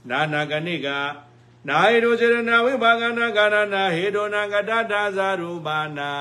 [0.10, 0.88] နာနာကနိက
[1.68, 6.12] နာဟေဒုစေရနာဝိဘာကနာကာရနာဟေဒုနာကတထာဇရူပနာ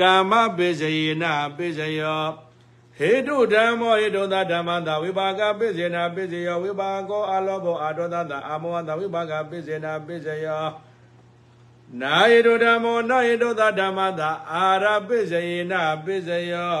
[0.00, 2.24] ကာမပိစယေနာပိစယော
[2.98, 10.64] ဟေတုဓမ္မောဟေတုသဓမ္မတာဝိပါကပိစေနာပိစယောဝိပါကောအလောဘောအာဒောသတာအာမောသဝိပါကပိစေနာပိစယော
[12.00, 15.72] နာယေတုဓမ္မောနာယေတုသဓမ္မတာအာရပိစယေန
[16.04, 16.78] ပိစယော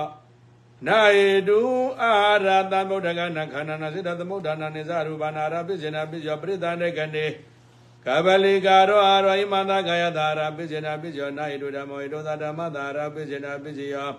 [0.86, 1.60] နာယေတု
[2.02, 2.12] အာ
[2.44, 7.26] ရသမုဒ္ဒကနာခန္ဓာနာစေတသမုဒ္ဒနာနိသရူပနာရပိစေနာပိစယောပရိသန္တေကနေ
[8.06, 14.10] ကပလိကာရောအာရောဣမန္တကာယတာရပိစေနာပိစယောနာယေတုဓမ္မောယေတုသဓမ္မတာရပိစေနာပိစယော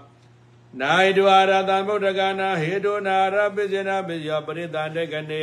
[0.82, 5.42] နာယေတုအာရသမုဒ္ဒကနာဟေတုနာရပိစေနာပိစယောပရိသန္တေကနေ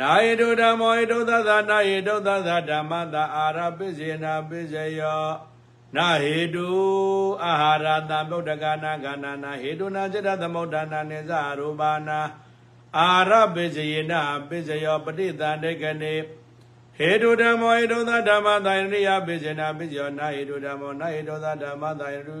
[0.00, 5.24] နာယတုဓမ္မောယတုသသနာယတုသသဓမ္မတာအာရပိစေနာပိစယော
[5.96, 6.68] နာဟေတု
[7.44, 12.20] အာဟာရတဗုဒ္ဓကာနာကနာနာဟေတုနာစေတသမုဒ္ဒနာနိဇရူပါနာ
[12.98, 16.14] အာရပိစေနာပိစယောပဋိသန္တေကနေ
[16.98, 22.38] ဟေတုဓမ္မောဟေတုသဓမ္မတာယရိယပိစေနာပိစယောနာဟေတုဓမ္မောနာဟေတုသဓမ္မတာယရိ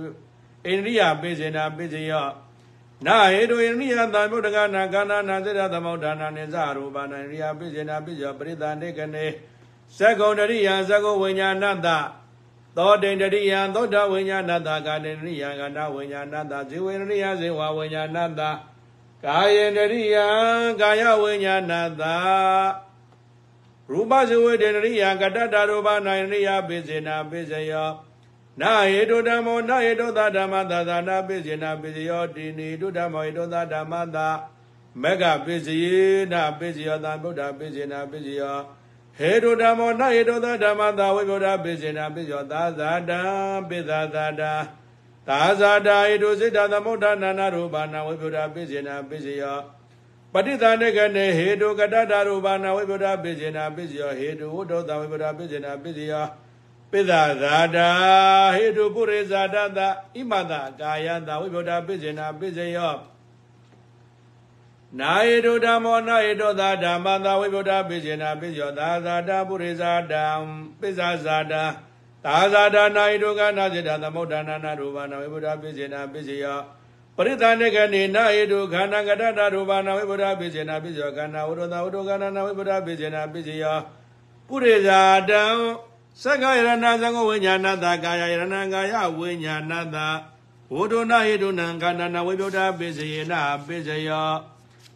[0.66, 2.26] အိန္ဒိယပိစေနာပိစယော
[3.06, 9.26] နာဟေတုယနိယသံဗုဒ္ဓကနာကန္နာနာစေတသမုဒ္ဒနာနိဇရူပနာရိယပိစေနာပိစေပရိသန္တေကနေ
[9.98, 11.88] သက္ကုံတရိယသက္ကုဝိညာဏတ
[12.76, 18.42] သောတိန်တရိယသောတဝိညာဏတကာတိရိယကန္နာဝိညာဏတဇေဝေရိယဇေဝဝိညာဏတ
[19.24, 20.16] ကာယေတရိယ
[20.80, 22.02] ကာယဝိညာဏတ
[23.90, 27.90] ရူပဇေဝေတရိယကတ္တရူပနာရိယပိစေနာပိစေယော
[28.60, 34.28] နာဟေတုဓမ္မောနာဟေတုသဓမ္မသာသာနာပိစေနာပိစယောတိနိတုဓမ္မောဟေတုသဓမ္မသာ
[35.02, 35.98] မက္ကပိစယေ
[36.32, 38.56] နာပိစယောသံဗုဒ္ဓပိစေနာပိစယော
[39.18, 43.20] ဟေတုဓမ္မောနာဟေတုသဓမ္မသာဝိဗုဒ္ဓပိစေနာပိစယောသာဇာတံ
[43.68, 44.52] ပိသာသာတာ
[45.28, 49.58] သာဇာတာဟေတုစိတ္တသမုဋ္ဌာနာနာရူပနာဝိဗုဒ္ဓပိစေနာပိစယော
[50.32, 56.24] ပဋိသန္ဓကနေဟေတုကတ္တရူပနာဝိဗုဒ္ဓပိစေနာပိစယောဟေတုဝတ္တဝိဗုဒ္ဓပိစေနာပိစယော
[56.94, 57.90] ပပိသဇာတာ
[58.56, 59.78] ဟေတုပုရိဇာတတ
[60.14, 62.94] ဣမတကာယတဝိဗုဒ္ဓပိစေနာပိစေယော
[65.00, 70.24] နာယေတုဓမ္မောနာယေတောသာဓမ္မသာဝိဗုဒ္ဓပိစေနာပိစေယောသာဇာတာပုရိဇာတံ
[70.80, 71.62] ပိဇာဇာတာ
[72.24, 76.58] သာဇာတာနာယေတုကနာစေတသမုဒ္ဒနာနာရူပနာဝိဗုဒ္ဓပိစေနာပိစေယော
[77.16, 83.78] ပရိသနေကနေနာယေတုခန္ဓာကတတရူပနာဝိဗုဒ္ဓပိစေနာပိစေယောခန္ဓာဝိရဒဝိတောခန္ဓာနာဝိဗုဒ္ဓပိစေနာပိစေယော
[84.48, 85.44] ပုရိဇာတံ
[86.22, 89.96] သက္ကယရဏသံဃဝိညာဏတကာယယရဏကာယဝိညာဏတ
[90.74, 94.30] ဝုဒ္ဓနာယေတုနံခန္ဓာနာဝိဗုဒ္ဓပိစေယနာပိစေယော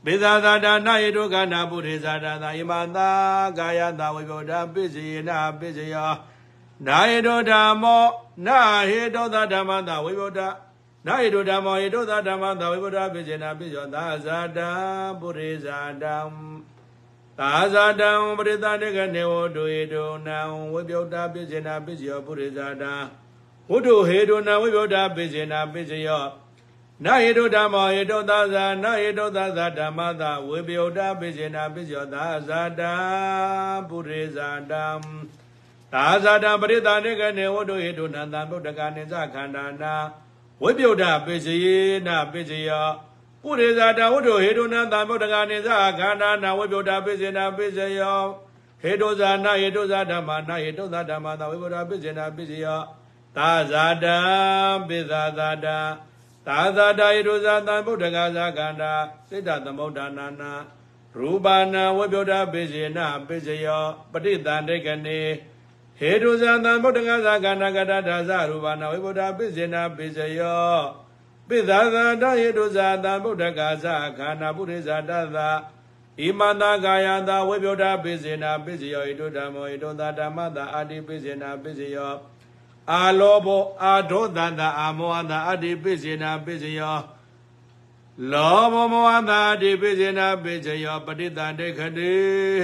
[0.05, 3.11] ပိဇာသာဒနာယေတုခန္ဓာပုရိဇာတသာယမတာ
[3.59, 6.11] ကာယတာဝိဗုဒ္ဓပိစေယနာပိစေယော
[6.87, 8.05] နာယေတုဓမ္မော
[8.47, 8.59] နာ
[8.91, 10.41] ဟေတောသဓမ္မတာဝိဗုဒ္ဓ
[11.07, 14.59] နာယေတုဓမ္မောဟေတောသဓမ္မတာဝိဗုဒ္ဓပိစေနာပိစေယောသာဇာတ
[15.21, 16.17] ပုရိဇာတံ
[17.40, 20.38] သာဇာတံပရိသတေကနေဝတုဟေတုနံ
[20.72, 22.94] ဝိပယုတ်တာပိစေနာပိစယောပုရိဇာတံ
[23.70, 26.24] ဝတ္ထုဟေတုနံဝိပယုတ်တာပိစေနာပိစယော
[27.05, 32.94] နာဟေတုဓမ္မောဟေတုသာဇာနာဟေတုသာဇာဓမ္မသာဝိပယုတ်တာပိစေနာပိစယောသာဇာတံ
[33.88, 34.85] ပုရိဇာတံ
[35.92, 39.94] သာဇာတံပရိသတေကနေဝတ္ထုဟေတုနံသံဗုဒ္ဓကာနိသခန္ဓာနာ
[40.62, 41.57] ဝိပယုတ်တာပိစေ
[42.07, 42.88] နာပိစယော
[43.42, 48.20] ပုရိဇာတဝတ္ထုဟေတုနံသံဗုဒ္ဓကာနိသခန္ဓာနာဝိပယုတ်တာပိစေနာပိစယော
[48.83, 52.81] ဟေတုဇာနာဟေတုဇာဓမ္မာနာဟေတုဇာဓမ္မာသာဝိပယုတ်တာပိစေနာပိစယော
[53.37, 54.18] သာဇာတံ
[54.88, 55.79] ပိဇာဇာတံ
[56.46, 58.92] သာဇာတဟေတုဇာသံဗုဒ္ဓကာဇာခန္ဓာ
[59.29, 60.53] စိတ္တသမုဒ္ဒနာနာ
[61.16, 65.20] ရူပနာဝိပယုတ်တာပိစေနာပိစယောပဋိသန္တိကနေ
[65.98, 71.08] ဟေတုဇာသံဗုဒ္ဓကာဇာခန္ဓာကတ္တဒါဇရူပနာဝိပယုတ်တာပိစေနာပိစယော
[71.49, 73.85] ပိသဇာတယေတုဇာတံဗုဒ္ဓကာဇ
[74.19, 75.39] ခန္ဓာပုရိဇာတသ
[76.25, 82.15] ဣမန္တကာယတာဝိပယုဒ္ဓပိစေနာပိစယောဣတုဓမ္မောဣတုသာဓမ္မတာအာတိပိစေနာပိစယော
[82.93, 86.99] အာလောဘောအာဒောသန္တာအာမောဟတာအာတိပိစေနာပိစယော
[88.33, 92.13] လောဘမောဟတာအာတိပိစေနာပိစယောပဋိသန္တေခတိ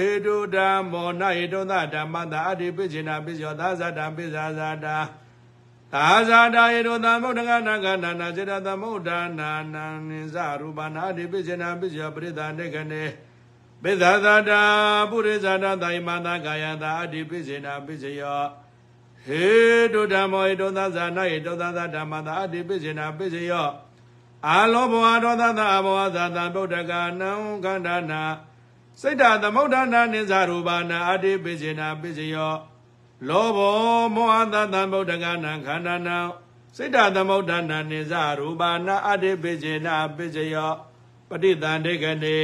[0.01, 4.97] ဟေတုဓမ္မောနဣတုသာဓမ္မတာအာတိပိစေနာပိစယောသာဇာတံပိဇာဇာတာ
[5.93, 13.03] သာဇာတာယေတောသမုဒ္ဒကနာကနာနာစေတသမုဒ္ဒနာနာနိဇရူပနာအတိပိစေနာပိစယောပရိသန္တေခနေ
[13.83, 14.61] ပိသဇာတာ
[15.09, 18.41] ပုရိဇာတာသာယမတာကာယတာအတိပိစေနာပိစယော
[19.25, 19.45] ဟေ
[19.93, 23.69] တုဓမ္မောဟေတောသဇာနာဟေတောသဇာဓမ္မတာအတိပိစေနာပိစယော
[24.47, 27.31] အာလောဘောအတောသသအဘောဇာတံဗုဒ္ဓကနံ
[27.63, 28.21] ခန္ဓာနာ
[29.01, 32.53] စိတ်တသမုဒ္ဒနာနိဇရူပနာအတိပိစေနာပိစယော
[33.29, 33.77] လောဘော
[34.15, 36.17] မောဟတသံဗုဒ္ဓကနာခန္ဓာနာ
[36.75, 40.73] စိတ္တသမုဒ္ဒနာနိဇရူပနာအတိပိစေနာပိစယော
[41.29, 42.37] ပဋိသန္ဓေကနေ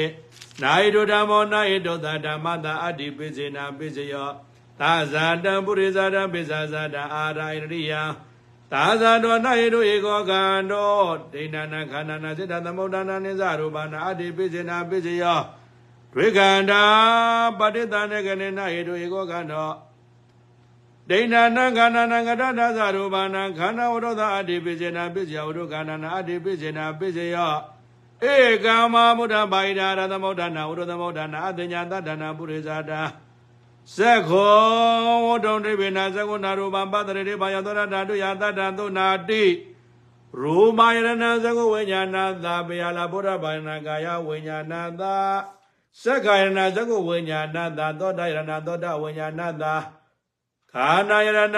[0.62, 4.30] နာယတုဓမ္မောနာယတုသဓမ္မတာအတိပိစေနာပိစယော
[4.80, 7.94] သာဇာတံပုရိဇာတံပိဇာဇာတံအာရာရိယ
[8.72, 10.92] သာဇာတောနာယတုဧကောကံတော
[11.34, 15.40] ဒိဋ္ဌနာခန္ဓာနာစိတ္တသမုဒ္ဒနာနိဇရူပနာအတိပိစေနာပိစယော
[16.14, 16.84] ဒွေကန္တာ
[17.60, 19.70] ပဋိသန္ဓေကနေနာယတုဧကောကံတော
[21.10, 27.38] ဒိဋ္ဌာနခန္ဓာနကတ္တသရူပနာခန္ဓာဝရဒအတ္တိပိစေနာပိစယဝရုခန္ဓာနာအတ္တိပိစေနာပိစယ
[28.24, 28.34] ဧ
[28.66, 33.02] ကမမုဒ္ဓဘာိဒာရသမုဒ္ဒနာဝရသမုဒ္ဒနာအတ္တညာတတ္တနာပုရိဇာတာ
[33.96, 39.44] သက္ခောဝတ္တုံဒိဗေနာသက္ကုနာရူပံပတ္တရေဘာယသောရဓာတုယတတ္တသုနာတိ
[40.42, 41.10] ရူမာယရဏ
[41.44, 45.16] သက္ကုဝိညာဏသာပယလာဘုရားဘာယနာကာယဝိညာဏသာ
[46.04, 49.74] သက္ကာယရဏသက္ကုဝိညာဏသာသောတယရဏသောတဝိညာဏသာ
[50.76, 51.58] ခန္ဓာယရဏ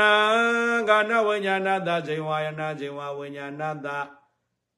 [0.88, 3.88] ခန္ဓာဝိညာဏတဇေဝယနာဇေဝဝိညာဏတ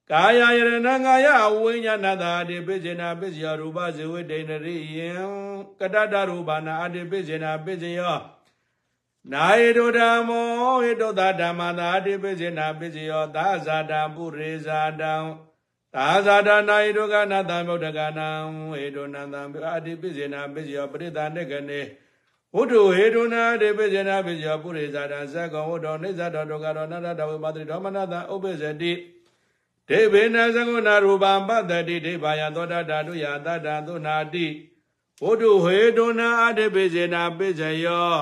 [0.09, 1.27] ကာယယရဏကာယ
[1.61, 5.11] ဝိညာဏတအတိပိစေနာပိစယောရူပဇေဝိတေနရိယံ
[5.79, 8.17] ကတတရူပနာအတိပိစေနာပိစယော
[9.31, 15.13] နာယေတုဓမ္မောဟေတုသဓမ္မသာအတိပိစေနာပိစယောသာဇာတံပုရိဇာတံ
[15.93, 18.27] သာဇာတနာယေတုကနာတံဗုဒ္ဓကနာ
[18.71, 19.41] ဟေတုနန္တံ
[19.75, 21.81] အတိပိစေနာပိစယောပရိသန္တကနေ
[22.55, 28.93] ဝတ္ထုဟေတုနာတေပိစေနာပိစယောပုရိဇာတံသက္ကဝတ္တောနိစ္စတောဒုက္ခတောနတ္တတဝိပါတိဓမ္မနာတံဥပ္ပဇတိ
[29.89, 34.47] ဒေဝေနသကုဏရူပံပတ္တိဒေဘာယသောတာဓာတုယတတ္တသုနာတိ
[35.23, 38.15] ဝတ္ထုဟေတုနာအတေပိစေနာပိစယော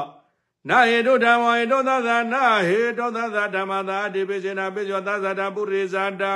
[0.69, 6.33] နာဟေတုဓမ္မောဟေတုသသနာဟေတုသသဓမ္မသာအတေပိစေနာပိစယောသသတာပုရိဇာတံ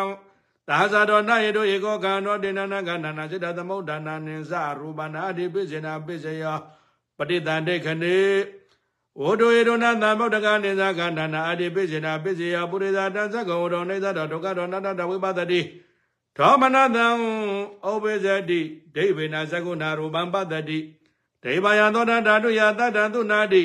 [0.67, 6.57] သာဇာတောနာယေတုဧကောကံတောတေနနာကန္နာစိတ္တသမုဒ္ဒနာနိသရူပနာအတေပိစေနာပိစယော
[7.17, 8.17] ပဋိသန္ဓေခဏေ
[9.21, 15.61] ဝဒုယေရဏသံဗုဒ္ဓကနေသကန္တနာအတိပိစေနာပိစေယပုရိသတသက္ကောရောနေသတောဒုက္ခရောနတတဝိပသတိ
[16.37, 17.05] သောမနတံ
[17.85, 18.59] ဩဘေဇတိ
[18.95, 20.79] ဒိဗေနသကုဏရူပံပတ္တိ
[21.43, 23.63] ဒိဗယသောတဓာတုယတတ္တသုနာတိ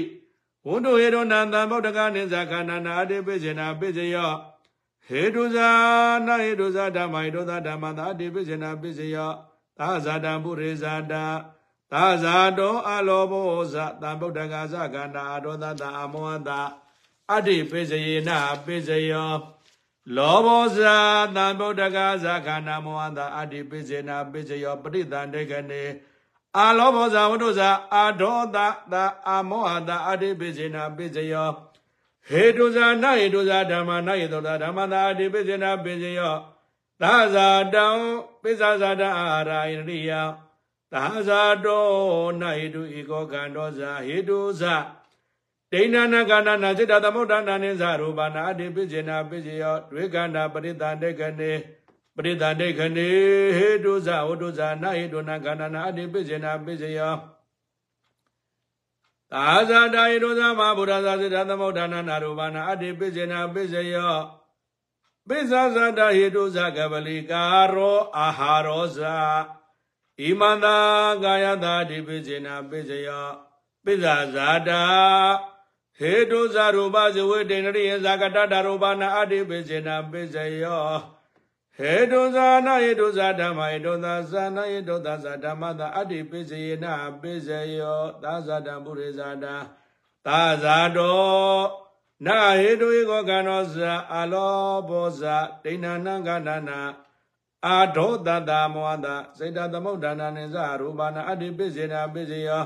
[0.67, 4.33] ဝန္တုဟေရောနန္တဗုဒ္ဓကနိသခန္ဓာနာအတိပိစေနာပိစေယော
[5.07, 5.71] ဟေတုဇာ
[6.27, 9.31] နာဟေတုဇာဓမ္မဟေတုဇာဓမ္မသာအတိပိစေနာပိစေယော
[9.79, 11.13] သာဇာတံပုရိဇာတ
[11.93, 16.51] သာဇာတောအလောဘောဇသံဗုဒ္ဓကသခန္ဓာအတောသတအမောတ
[17.31, 19.33] အတ္တိပိစေယနာပိစေယော
[20.17, 20.97] လောဘောဇာ
[21.37, 25.83] သံဗုဒ္ဓကသခန္ဓာမောဟတအတ္တိပိစေနာပိစေယောပရိသန္တေကနေ
[26.59, 28.57] အာလောဘောဇာဝတ္တဇာအာဒောတ
[28.93, 28.95] တ
[29.29, 31.51] အာမောဟတအတ္တိပိစေနာပိစေယော
[32.29, 36.35] ဟေတုဇာနဟေတုဇာဓမ္မနဟေတုဇာဓမ္မတာအတ္တိပိစေနာပိစေယော
[37.01, 37.87] သာဇာတံ
[38.43, 40.13] ပိစ္ဆာဇာတအာရာယရိယ
[40.93, 41.87] သာဇာတော
[42.41, 44.75] နဟေတုဧကောကံတောဇာဟေတုဇာ
[45.73, 51.53] ဒိဏနာကန္နာနာจิตသမုဒ္ဒနာနိဇရူပနာအတ္တိပိစေနာပိစေယောဒွေကန္တာပရိသန္တေကနေ
[52.17, 53.09] ပရိသန္တေကနေ
[53.57, 57.15] ဟေတုဇဝတ္တုဇာနဟေတုနာကန္နာနာအတ္တိပိစေနာပိစေယော
[59.33, 64.17] သာဇာတာဟေတုဇာမဗုဒ္ဓဇာစိတ္တသမုဒ္ဒနာနာရူပနာအတ္တိပိစေနာပိစေယော
[65.29, 69.17] ပိစ္ဆာဇာတာဟေတုဇာကပလိကာရောအာဟာရောဇာ
[70.21, 70.77] ဣမန္တာ
[71.23, 73.27] ကာယတာအတ္တိပိစေနာပိစေယော
[73.85, 74.83] ပိစ္ဆာဇာတာ
[75.99, 80.85] ဟေတုဇာရူပဇဝေတေနရိယဇာကတတရူပနာအတ္တိပိစေနာပိစေယော
[81.77, 89.55] ဟေတုဇာနာဟေတုဇာဓမ္မဟေတုသာဇာနာဟေတုသာဇာဓမ္မသာအတ္တိပိစေယနာပိစေယောသာဇာတံပုရိဇာတာ
[90.27, 91.83] သာဇာတော
[92.27, 94.57] နာဟေတုဧကောကံသောဇာအလော
[94.89, 96.81] ဘောဇာဒိဏနံကန္နာနာ
[97.67, 99.07] အာဒောတတမောတ
[99.39, 102.65] စေတသမုဒ္ဒနာနိဇရူပနာအတ္တိပိစေနာပိစေယော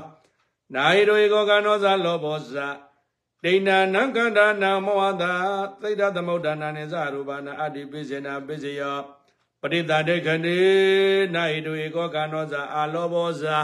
[0.73, 2.67] နာဟေတုဧကောကံသောဇာလောဘောဇာ
[3.43, 5.33] ဒိဏနံကန္တာနာမောဟတာ
[5.81, 8.97] သိတသမုဒ္ဒနာနိသရူပနာအတ္တိပိစေနာပိစယော
[9.61, 10.59] ပရိသတေခဏေ
[11.33, 13.57] နာဟိတုဧကောကနောဇာအာလောဘောဇာ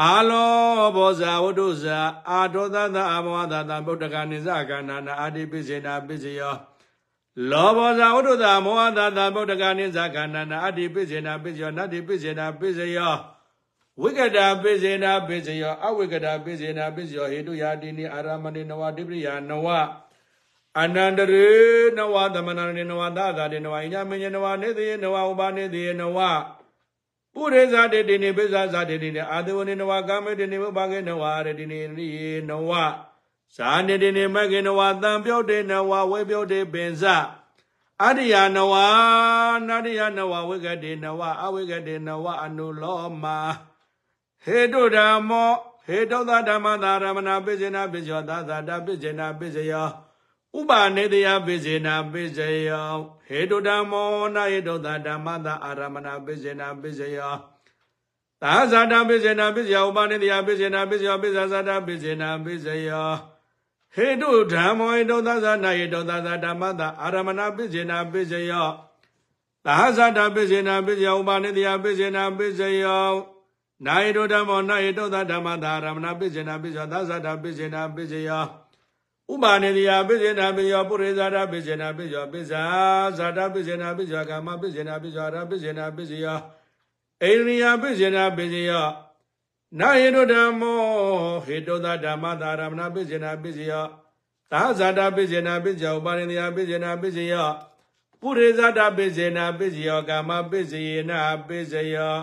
[0.00, 1.98] အာလောဘောဇာဝတ္တုဇာ
[2.30, 6.56] အာဒောသသအာမောဟတာသဗုဒ္ဓကနိသကန္နာနာအတ္တိပိစေနာပိစယော
[7.50, 13.14] လောဘောဇာဝတ္တုဇာမောဟတာသဗုဒ္ဓကနိသကန္နာနာအတ္တိပိစေနာပိစယောနတ္တိပိစေနာပိစယော
[14.00, 19.66] ဝိကတာပိစေနာပိစယောအဝိကတာပိစေနာပိစယောဟေတုယာတိနိအာရမဏိနဝတိပရိယာနဝ
[20.80, 21.48] အနန္တရေ
[21.96, 26.18] နဝသမဏနေနဝသာသာတေနဝအိညာမညနဝနေသေးနဝဥပါနေသေးနဝ
[27.34, 32.70] ပုရိဇာတေတိနိပိဇာဇာတေတိနိအာသဝနေနဝကာမေတေနိဝဘာကေနဝရတိနိရိယေနဝ
[33.56, 37.04] ဇာနေတေနိမကေနဝတံပြောတေနဝဝေပြောတေပင်ဇ
[38.04, 38.74] အရိယာနဝ
[39.66, 43.38] နာရိယာနဝဝိကတေနဝအဝိကတေနဝအနုလောမာ
[44.44, 45.52] ဟေတုဓမ္မော
[45.84, 49.88] ဟေတုသဓမ္မသာရမဏပိစေနာပိစေယောသာသာတပိစေနာပိစေယော
[50.58, 52.96] ဥပါနေတယပိစေနာပိစေယော
[53.26, 57.34] ဟေတုဓမ္မောနာဟေတုသဓမ္မသာအာရမဏပိစေနာပိစေယော
[58.42, 63.10] သာဇာတပိစေနာပိစေယောဥပါနေတယပိစေနာပိစေယောပိဇာဇာတပိစေနာပိစေယော
[63.98, 68.68] ဟေတုဓမ္မောဟေတုသဇာနာဟေတုသဇာဓမ္မသာအာရမဏပိစေနာပိစေယော
[69.66, 73.12] သာဇာတပိစေနာပိစေယောဥပါနေတယပိစေနာပိစေယော
[73.86, 78.44] နာယတောဓမ္မောနာယတောသဓမ္မသာရမဏပိစေနာပိစောသဇာတာပိစေနာပိစေယော
[79.32, 82.62] ဥပါနေတိယပိစေနာပိယောပုရိဇာတာပိစေနာပိယောပိဇာ
[83.18, 86.38] ဇာတာပိစေနာပိယောကာမပိစေနာပိယောရာပိစေနာပိစေယော
[87.22, 88.86] အိန္ဒိယပိစေနာပိစေယော
[89.76, 90.80] နာယတောဓမ္မော
[91.44, 93.86] ဟေတောသဓမ္မသာရမဏပိစေနာပိစေယော
[94.50, 97.48] သာဇာတာပိစေနာပိယောဥပါနေတိယပိစေနာပိစေယော
[98.20, 102.16] ပုရိဇာတာပိစေနာပိစေယောကာမပိစေနာပိစေယော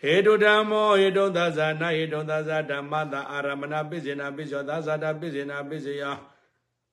[0.00, 6.04] ဟေတုဓမ္မောဟေတုသဇာနာဟေတုသဇာဓမ္မတာအာရမဏပိစေနာပိစောသဇာတာပိစေနာပိစေယ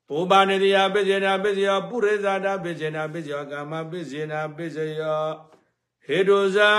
[0.07, 5.01] ပုပ္ပနေတိယပိစေနာပိစေယပုရိဇာတာပိစေနာပိစေယကာမပိစေနာပိစေယ
[6.05, 6.71] ဟေတုဇာ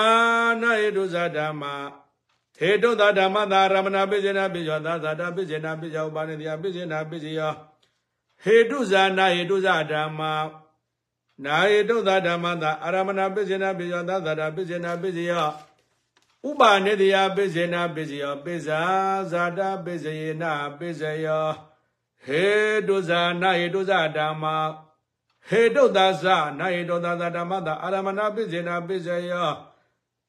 [0.63, 1.65] နာဟေတုဇာဓမ္မ
[2.59, 7.41] ဟေတုသဓမ္မတာအာရမဏပိစေနာပိစောသဇာတာပိစေနာပိစေယဥပ္ပနေတိယပိစေနာပိစေယ
[8.45, 10.21] ဟေတုဇာနာဟေတုဇာဓမ္မ
[11.45, 15.33] နာဟေတုသဓမ္မတာအာရမဏပိစေနာပိစောသဇာတာပိစေနာပိစေယ
[16.49, 18.81] ဥပါနေတယပိစေနာပိစယောပိဇာ
[19.31, 21.49] ဇာတာပိစယေနာပိစယော
[22.27, 22.47] ဟေ
[22.89, 24.45] တုဇာနာဟေတုဇာဓမ္မ
[25.49, 29.51] ဟေတုသဇာနာဟေတုသဇာဓမ္မတာအာရမဏပိစေနာပိစယော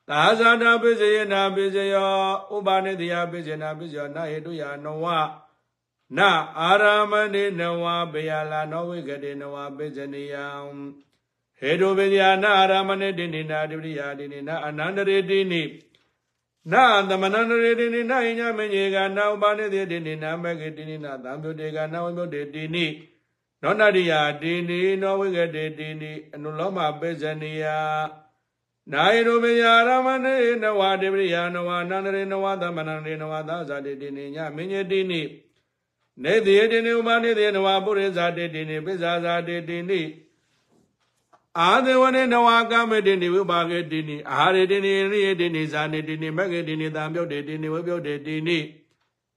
[0.10, 2.12] သာဇာတာပိစယေနာပိစယော
[2.56, 5.06] ဥပါနေတယပိစေနာပိစယောနာဟေတုယနဝ
[6.18, 6.30] နာ
[6.60, 7.84] အာရမဏိနဝ
[8.14, 10.46] ဘေယလာနောဝိကတိနဝပိစနိယံ
[11.60, 15.64] ဟေတုပိယနာအာရမဏိတိနိနာတိပရိယာတိနိနာအနန္တရေတိနိ
[16.72, 22.86] နာသမဏနရေတိနိနာယညမညေကနာဥပါနေတိတိနိနာမကေတိနိနာသံပြုတေကနာဝိမုတေတိနိ
[23.62, 27.66] နောနရိယာတိနိနောဝိကတေတိနိအနုလောမပေဇနိယ
[28.94, 35.22] နာယရုမေယရမဏေနဝတိပရိယာနဝနန္ဒရေနဝသမဏရေနဝသာဇာတိတိနိညမညေတိနိ
[36.24, 40.02] နေတိတိနိဥပနိတိနဝပုရိသတေတိနိပိဇာဇာတေတိနိ
[41.60, 48.60] အာသေဝနေနဝကမေတိနိဝိပါကေတိနိအာဟာရေတိနိရိယေတိနိဇာနေတိနိမဂ္ဂေတိနိတံပြုတ်တေတိနိဝိပြုတ်တေတိနိ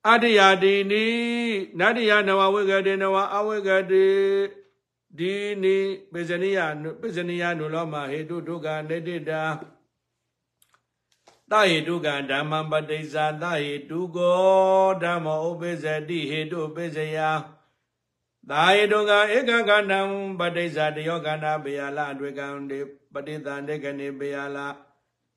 [0.09, 1.05] အတ္တယာတိနိ
[1.79, 4.07] နတ္တယနဝဝိကတေနဝအဝိကတေ
[5.19, 5.77] ဒီနိ
[6.13, 6.59] ပိဇနိယ
[7.01, 9.43] ပိဇနိယနုလောမဟေတုဒုက္ခနေတိတာ
[11.51, 17.19] တဟိတုကံဓမ္မပတိစ္ဆာတဟိတုကောဓမ္မောဥပိစ္ဆတိဟေတုပိစ္ဆယ
[18.51, 20.01] သာဟိတုကဧကကဏံ
[20.39, 22.79] ပတိစ္ဆာတယောကန္နာဘေယလအတွေ့ကံတေ
[23.15, 24.59] ပတိတန်တေကနေဘေယလ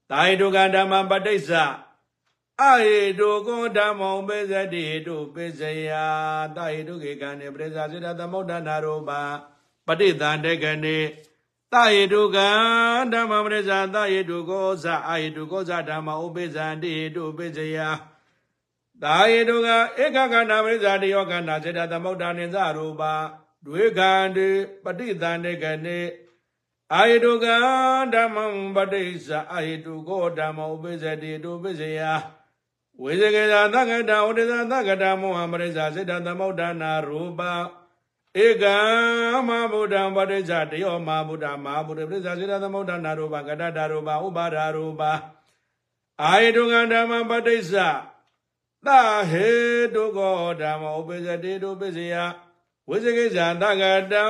[0.09, 1.63] သာဟိတုကဓမ္မပတိစ္ဆာ
[2.61, 5.91] အဟိတုကောဓမ္မောဥပိစ္ဆတိဟေတုပိစ္ဆယ
[6.55, 9.23] သာဟိတုကေကံနေပရိစ္ဆာစေတသမုဒ္ဒနာရောပါ
[9.87, 10.97] ပတိတန်တေကနေ
[11.73, 12.49] တယေတုကံ
[13.13, 17.77] ဓမ္မပရိစ္ဆာတယေတုကောဇအာယေတုကောဇဓမ္မဥပိစ္ဆန္တိယေတုပိစ္ဆယ
[19.03, 19.67] တာယေတုက
[20.03, 23.03] ဧကကန္နာပရိစ္ဆာတယောကန္နာစေတသမုဒ္ဒနိသရူပ
[23.65, 24.49] ဒွေကံတိ
[24.83, 25.99] ပฏิတန်တေကနေ
[26.93, 27.55] အာယေတုကံ
[28.13, 28.37] ဓမ္မ
[28.75, 31.99] ပတိစ္ဆာအာယေတုကောဓမ္မဥပိစ္ဆတိယေတုပိစ္ဆယ
[33.01, 37.41] ဝေဇကေသာသက္ကတာဝတိသာသက္ကတာမောဟပရိစ္ဆာစေတသမုဒ္ဒနာရူပ
[38.44, 38.78] ဧကံ
[39.48, 45.02] မဗုဒ္ဓံပဋိစ္စတယောမဗုဒ္ဓမဟာဗုဒ္ဓပဋိစ္စစေတသမုဒ္ဒနာရူပကတတရူပဥပါဒရူပ
[46.22, 47.74] အာယတုကံဓမ္မပဋိစ္စ
[48.86, 48.88] သ
[49.30, 49.50] ဟေ
[49.94, 52.14] တုကောဓမ္မဥပိစ္ဆတိတုပိစ္ဆယ
[52.88, 53.82] ဝိဇကိဇာတက
[54.12, 54.22] တံ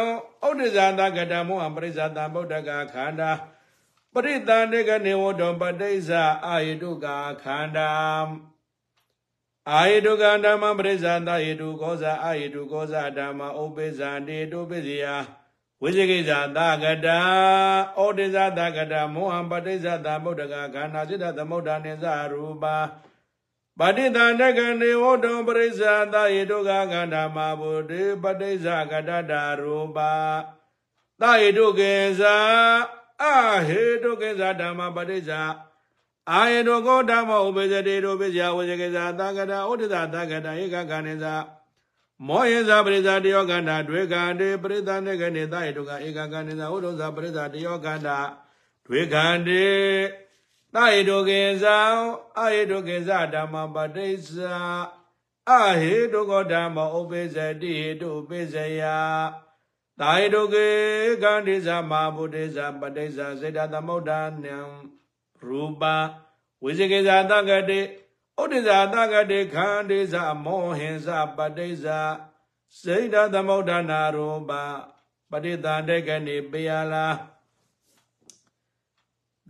[0.44, 3.30] ဩဒိဇာတကတံမောဟပရိစ္ဆတံဗုဒ္ဓကခန္ဓာ
[4.12, 6.10] ပရိတန်တေကနေဝတ္တပဋိစ္စ
[6.46, 7.06] အာယတုက
[7.42, 7.90] ခန္ဓာ
[9.72, 15.06] အာယတုကဓမ္မပရိစ္ဆန္တယေတုကောဇာအာယတုကောဇာဓမ္မဥပိစ္ဆန္တေတုပိစိယ
[15.82, 17.20] ဝိဇိကိဇာသကတာ
[17.98, 22.76] ဩဒိဇာသကတာမောဟံပဋိစ္ဆသမုဒ္ဒကခန္ဓာစိတ္တသမုဒ္ဒနိသရူပါ
[23.78, 30.14] ပဋိသန္တကနေဝတ္တပရိစ္ဆန္တယေတုကခန္ဓာမဘုဒ္ဓပဋိစ္ဆကတတာရူပါ
[31.20, 32.36] သယေတုကေဇာ
[33.22, 33.24] အ
[33.68, 35.30] ဟေတုကေဇာဓမ္မပဋိစ္ဆ
[36.31, 41.35] အာယတောကောဓမ္မဥပ္ပဇတေတောပိစယဝဇကေဇာသကတာဩဒိသသကတာဧကကဏိဇာ
[42.27, 48.19] မောဟိဇာပရိဇာတယောကန္တာဒွေကံတေပရိသနေကနေသယေတုကဧကကဏိဇာဥဒ္ဒဇာပရိဇာတယောကန္တာ
[48.85, 49.67] ဒွေကံတေ
[50.75, 51.77] သယေတုကေဇာ
[52.37, 54.57] အာယေတုကေဇာဓမ္မပတိစ္ဆာ
[55.49, 58.81] အဟေတုကောဓမ္မဥပ္ပဇတိဟေတုပိစယ
[59.99, 60.67] သာယေတုကေ
[61.23, 64.11] ကန္တိဇာမဘုဒ္ဓဇာပတိစ္ဆာစေတသမုဒ္ဒ
[64.45, 64.57] နံ
[65.47, 65.83] ရူပ
[66.63, 67.79] ဝိဇကေဇာတကတိ
[68.39, 71.99] ဩဒိဇာတကတိခန္တိဇာမောဟင်ဇာပတိဇာ
[72.81, 74.51] စေတသမုဒ္ဒနာရူပ
[75.31, 77.07] ပဋိသန္တေကနေပေယလာ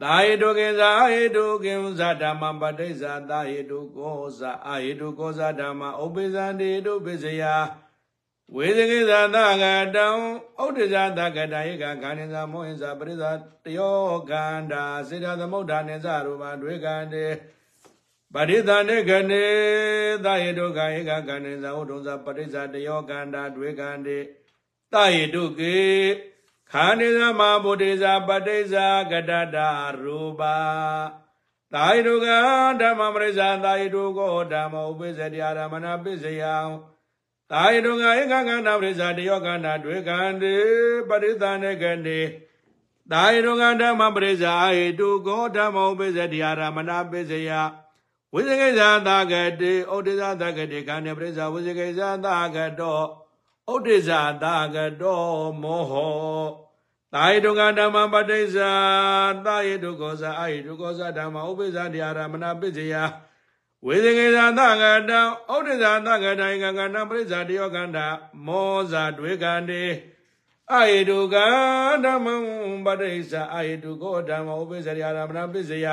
[0.02, 7.44] သာယေတုကေဇာဟေတုကေဇာဓမ္မပဋိဇာသာယေတုကောဇာအာယေတုကောဇာဓမ္မဥပိဇန္တိတုပိစယ
[8.56, 10.08] ဝေဇကိသသကတံ
[10.60, 13.32] ဩဒိဇာတကတယေကခန္ဓာမောဟိဇာပရိဇာ
[13.66, 13.98] တယော
[14.30, 17.26] ခန္ဓာစေတသမုဒ္ဒနိဇရူပဒွေကံတေ
[18.34, 19.46] ပရိသနေကနေ
[20.26, 24.20] သယေတုခယေကခန္ဓာဥဒုံဇာပရိဇာတယောခန္ဓာဒွေကံတေ
[24.94, 25.80] သယေတုကေ
[26.72, 29.70] ခန္ဓာမဗုဒ္ဓဇာပတိဇာကတတာ
[30.02, 30.42] ရူပ
[31.74, 32.28] သာယတုက
[32.82, 36.56] ဓမ္မပရိဇာသာယတုကောဓမ္မဥပိစ္ဆတိအာရမဏပိစ္ဆယံ
[37.52, 40.56] တာယတုငါဧကကန္တာပရိစ္ဆာတယောကန္တာတွေကံတေ
[41.10, 42.20] ပရိသနေကနေ
[43.12, 47.50] တာယတုငါဓမ္မပရိစ္ဆာအာဟိတုကောဓမ္မောပိစ္ဆတိအာရမဏပိစ္ဆယ
[48.34, 53.00] ဝိဇကိဇာသကတိဩဒိဇာသကတိကံနေပရိစ္ဆာဝိဇကိဇာသကတော
[53.72, 55.22] ဩဒိဇာသကတော
[55.62, 56.46] မောဟော
[57.14, 58.72] တာယတုငါဓမ္မပတိစ္ဆာ
[59.46, 62.94] တာယတုကောဇာအာဟိတုကောဇာဓမ္မဥပိစ္ဆတိအာရမဏပိစ္ဆယ
[63.88, 65.20] ဝေဇကေဇာသကတံ
[65.52, 68.08] ဩဒိဇာသကတိုင်ကကဏပရိစ္ဆာတယောကန္တာ
[68.46, 69.84] မောဇာတွေကံတေ
[70.72, 71.36] အာယေတုက
[72.06, 72.36] ဓမ္မံ
[72.86, 75.88] ပရိစ္ဆာအာယေတုကောဓမ္မဥပိစ္ဆရိအာရမဏပစ္စယ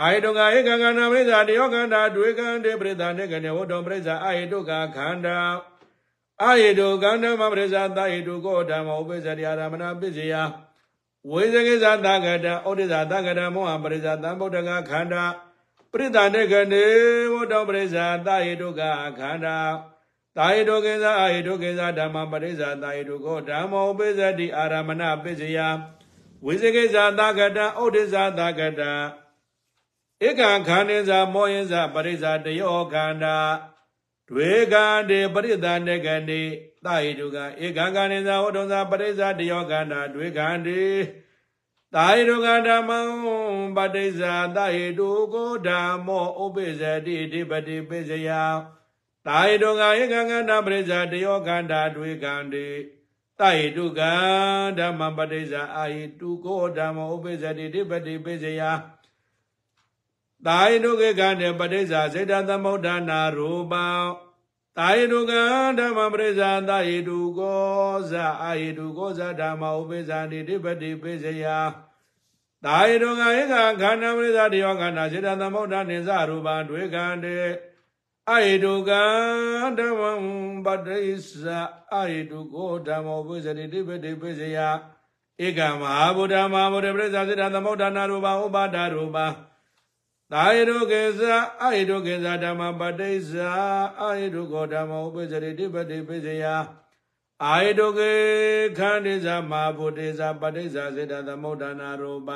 [0.00, 5.38] အာယေတုကဧကကဏပရိစ္ဆာတယောကန္တာတွေကံတေပရိသနေကနေဝတ္တပရိစ္ဆာအာယေတုကခန္ဓာ
[6.42, 10.34] အာယေတုကန္ဓမပရိစ္ဆာသာယေတုကောဓမ္မဥပိစ္ဆရိအာရမဏပစ္စယ
[11.30, 15.24] ဝေဇကေဇာသကတံဩဒိဇာသကတံမောဟပရိစ္ဆာသံဗုဒ္ဓကခန္ဓာ
[15.92, 16.84] ပရိသနေကနေ
[17.32, 18.80] ဝတ္တပရိစ္ဆာတာယေတုက
[19.18, 19.58] ခန္ဓာ
[20.36, 25.58] တာယေတုကေဇာအာယေတုကေဇာဓမ္မပရိစ္ဆာတာယေတုကိုဓမ္မောပိစ္ဆတိအာရမဏပိစ္ဆယ
[26.44, 28.92] ဝိဇကေဇာတာကတံဩဒိဇာတာကတံ
[30.26, 33.36] ဧကခန္ဓေဇာမောယဇာပရိစ္ဆာတယောခန္ဓာ
[34.28, 36.42] တွေကံတေပရိသနေကနေ
[36.84, 40.82] တာယေတုကဧကခန္ဓေဇာဝတ္တဇာပရိစ္ဆာတယောခန္ဓာတွေကံတေ
[41.94, 42.98] သာယတုကဓမ္မံ
[43.76, 48.28] ပတိစ္ဆာသာယတုကိုဓမ္မောဥပိစ္ဆတိဓိပတိပိစယ
[49.26, 52.68] တာဟိတုကဧကံကန္တာပရိစ္ဆာတယောခန္ဓာတွေကံတေ
[53.38, 54.12] တာဟိတုကံ
[54.78, 58.62] ဓမ္မပတိစ္ဆာအာဟိတုကိုဓမ္မဥပိစ္ဆတိတိပတိပိစယ
[60.46, 63.84] တာဟိတုကေကံတေပတိစ္ဆာစေတသမုဋ္ဌာနာရူပံ
[64.78, 65.42] တာဟိတုကံ
[65.78, 71.44] ဓမ္မပရိစ္ဆာတာဟိတုကိုဇာအာဟိတုကိုဇာဓမ္မဥပိစ္ဆတိတိပတိပိစယ
[72.64, 77.36] တာဟိတုကဧကခန္ဓာပရိစ္ဆာတယောခန္ဓာစေတသမုဋ္ဌာနိသရူပံတွေကံတေ
[78.30, 79.02] အဟိတုကံ
[79.78, 80.10] ဓမ္မံ
[80.64, 81.60] ပတိစ္ဆာ
[81.92, 84.58] အဟိတုကိုဓမ္မောပုဇတိတိပတိပိစယ
[85.46, 89.18] ဧကမဟာဗုဒ္ဓမဟာဗုဒ္ဓပရိစ္ဆာစေတသမုဋ္ဌာနာရူပဥပါဒရူပ
[90.31, 93.51] သာယတုကေဇာအဟိတုကေဇာဓမ္မပတိစ္ဆာ
[94.01, 96.45] အဟိတုကိုဓမ္မောပုဇတိတိပတိပိစယ
[97.45, 98.11] အာယတုကေ
[98.77, 102.29] ခန္တိဇာမဟာဗုဒ္ဓေဇာပတိစ္ဆာစေတသမုဋ္ဌာနာရူပ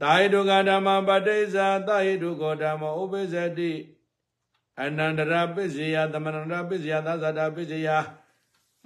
[0.00, 3.72] သာယတုကဓမ္မပတိစ္ဆာသာယတုကိုဓမ္မောဥပိစတိ
[4.80, 7.88] အနန္တရပစ္စယသမဏန္တပစ္စယသဇာတာပစ္စယ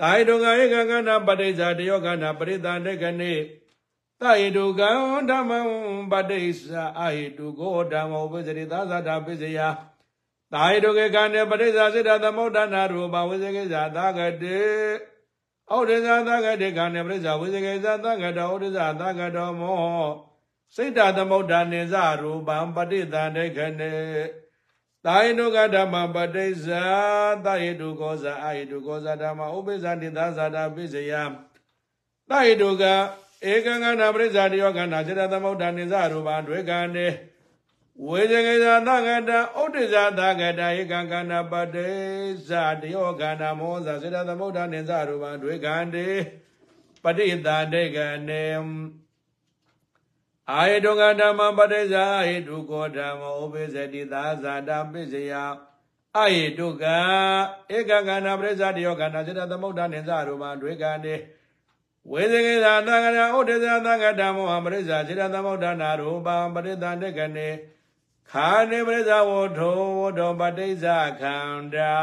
[0.00, 3.32] တာဟိတုကဧကကန္နာပဋိစ္ဆာတယောကန္နာပရိသန္တေကနေ
[4.23, 4.89] တာဟိတုကံ
[5.29, 5.59] ဓမ္မံ
[6.11, 9.59] ပဋိစ္ဆာအာဟိတုကိုဓမ္မောပစ္စရိသဇာတာပစ္စယ
[10.53, 14.61] တာဟိတုကေကန္နေပဋိစ္ဆာစေတသမုဋ္ဌာနာရူပဝိဇေကိဇာသာဂတေ
[15.71, 20.07] ဩဒိဇာသာဂတေကန္နေပဋိစ္ဆာဝိဇေကိဇာသာဂတောဩဒိဇာသာဂတောမော
[20.75, 23.93] စိတ်တသမုဋ္ဌာနိဇရူပံပဋိသန္တေကနေ
[25.05, 26.83] သာယတုကဓမ္မပတိစ္ဆာ
[27.45, 31.13] သာယတုကောဇာအာယတုကောဇာဓမ္မဥပိ္ပဇာတိသာဇာတာပိစယ
[32.29, 32.83] သာယတုက
[33.51, 37.07] ဧကံကနာပရိစ္ဆာတယောကနာစေတသမုဋ္ဌာနိဇရူပံတွေကနေ
[38.07, 46.07] ဝေဇကေဇာသကတဥဒ္ဒဇာသကတဧကံကနာပတိစ္ဆာတယောကနာမောဇာစေတသမုဋ္ဌာနိဇရူပံတွေကနေ
[47.03, 48.43] ပဋိသန္တေကနေ
[50.51, 55.33] အာယတုကဓမ္မပရိစ္ဆာဟိတုကောဓမ္မဥပိစတိသာဇာတာပစ္စယ
[56.17, 56.85] အာယတုက
[57.75, 61.15] ဧကကနာပရိစ္ဆာတယောကနာစေတသမုဋ္ဌာနိသရူပံတွေကနေ
[62.11, 67.49] ဝေဇကေသာသံဃာဥဒိသသံဃာဓမ္မောပရိစ္ဆာစေတသမုဋ္ဌာနာရူပံပရိသန္တကနေ
[68.31, 71.93] ခာနေပရိစ္ဆာဝထောဝတောပတိစ္ဆာခန္ဓာ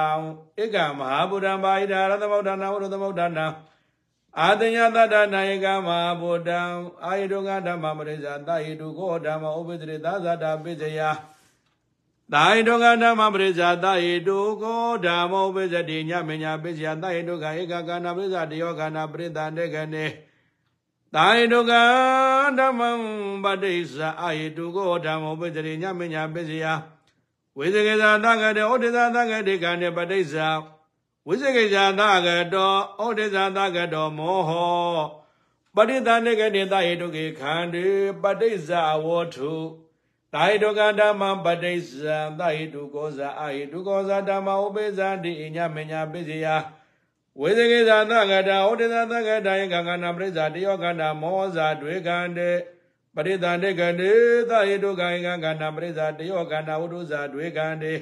[0.63, 3.47] ဧကမဟာဗုဒ္ဓံပါဟိတာရသမုဋ္ဌာနာဝရသမုဋ္ဌာနာ
[4.39, 6.61] အာတညတတနာယကမဟာဗုဒ္ဓံ
[7.05, 11.01] အာယတုကဓမ္မပရိစ္ဆာတာဟိတုကိုဓမ္မဥပဒိသသတာပိစယ
[12.33, 20.07] တာဟိတုကဓမ္မပရိစ္ဆာတာဟိတုကိုဓမ္မဥပဇတိညမညာပိစယတာဟိတုကဧကကနာပရိစ္ဆာတယောကနာပရိသန္တေကနေ
[21.15, 21.73] တာဟိတုက
[22.59, 22.81] ဓမ္မ
[23.45, 26.67] ပတိစ္ဆာအာဟိတုကိုဓမ္မဥပဇတိညမညာပိစယ
[27.57, 30.49] ဝိဇကေသာသကတေဩဒိသသကတေကနေပတိစ္ဆာ
[31.27, 32.73] ဝိဇကိဇာသကတော
[33.03, 34.99] ဩဒိဇာသကတောမောဟော
[35.77, 37.85] ပဋိသန္ဓေကတိသဟိတုကေခန္ဒီ
[38.23, 39.55] ပဋိဇာဝောထု
[40.35, 46.47] တာဟိတုကဓမ္မပဋိဇံသဟိတုကောဇာအာဟိတုကောဇာဓမ္မဥပိဇာတိအညမညာပိစယ
[47.41, 52.51] ဝိဇကိဇာသကတာဩဒိဇာသကတာယကကနာပရိဇာတယောကနာမောဇာတွေကံတေ
[53.15, 54.13] ပရိသန္ဓေကတိ
[54.51, 57.95] သဟိတုကာယကကနာပရိဇာတယောကနာဝုဒ္ဓဇာတွေကံတေ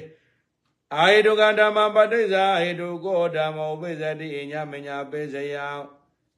[0.95, 5.65] အာဟိတုကဓမ္မပဋိစ္ဆာဟိတုကိုဓမ္မောပိစတိအညမညာပိစယံ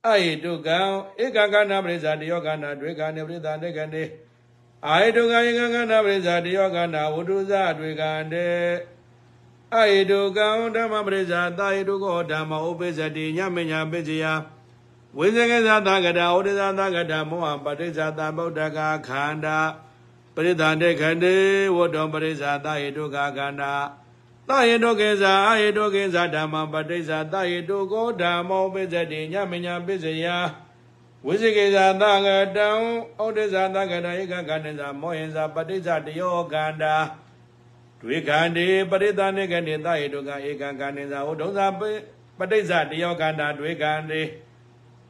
[0.05, 0.79] အာဟိတုကံ
[1.23, 4.03] ဧကကနာပရိစ္ဆာတယောကနာဒွေကနေပရိသတေကနေ
[4.87, 8.49] အာဟိတုကဧကကနာပရိစ္ဆာတယောကနာဝုတုဇဒွေကံတေ
[9.73, 14.33] အာဟိတုကံဓမ္မပရိစ္ဆာသာဟိတုကိုဓမ္မောပိစတိညမညာပိစယံ
[15.17, 19.59] ဝိဇကေသသကတာဩဒိသသကတာမောဟပဋိစ္ဆာသဗုဒ္ဓကခန္ဓာ
[20.35, 21.35] ပရိသန္တေခန္တေ
[21.75, 23.73] ဝတ္တောပရိစ္ဆာသာဟိတုကခန္ဓာ
[24.49, 30.25] သယေတုကေဇာအာယေတုကေဇာဓမ္မပဋိစ္ဆာသယေတုကိုဓမ္မောပိစတိညမညာပိစယ
[31.25, 32.69] ဝိဇိကေဇာသကတံ
[33.19, 36.95] ဩဒိဇာသကတဧကကဏ္ဍဇာမောဟိဇာပဋိစ္ဆာတယောကန္တာ
[38.01, 41.81] ဒွေခန္တိပရိသနိကနေသယေတုကဧကကဏ္ဍဇာဥဒုံဇာပ
[42.51, 44.21] ဋိစ္ဆာတယောကန္တာဒွေခန္တိ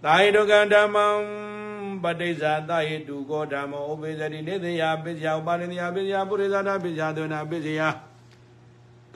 [0.03, 1.07] သာယေတုကဓမ္မံ
[2.03, 7.81] ပဋိစ္ဆာသယေတုကိုဓမ္မောဥပိစတိနေသယပိစယဥပါရိနိယပိစယပုရိသနာပိစယသုနာပိစယ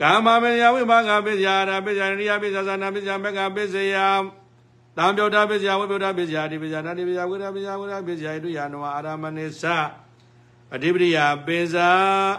[0.00, 3.96] ကာမမေယဝိဘာဂပိစယရာပိစယရိယပိစသနာပိစယမကပိစယ
[4.96, 9.64] တံပြောတာပိစယဝိပ္ပဒပိစယဒီပိစယနာတိပိစယဝိရပိစယဝိရပိစယတုယနဝအာရမနိသ
[10.74, 11.88] အဓိပတိယပိစာ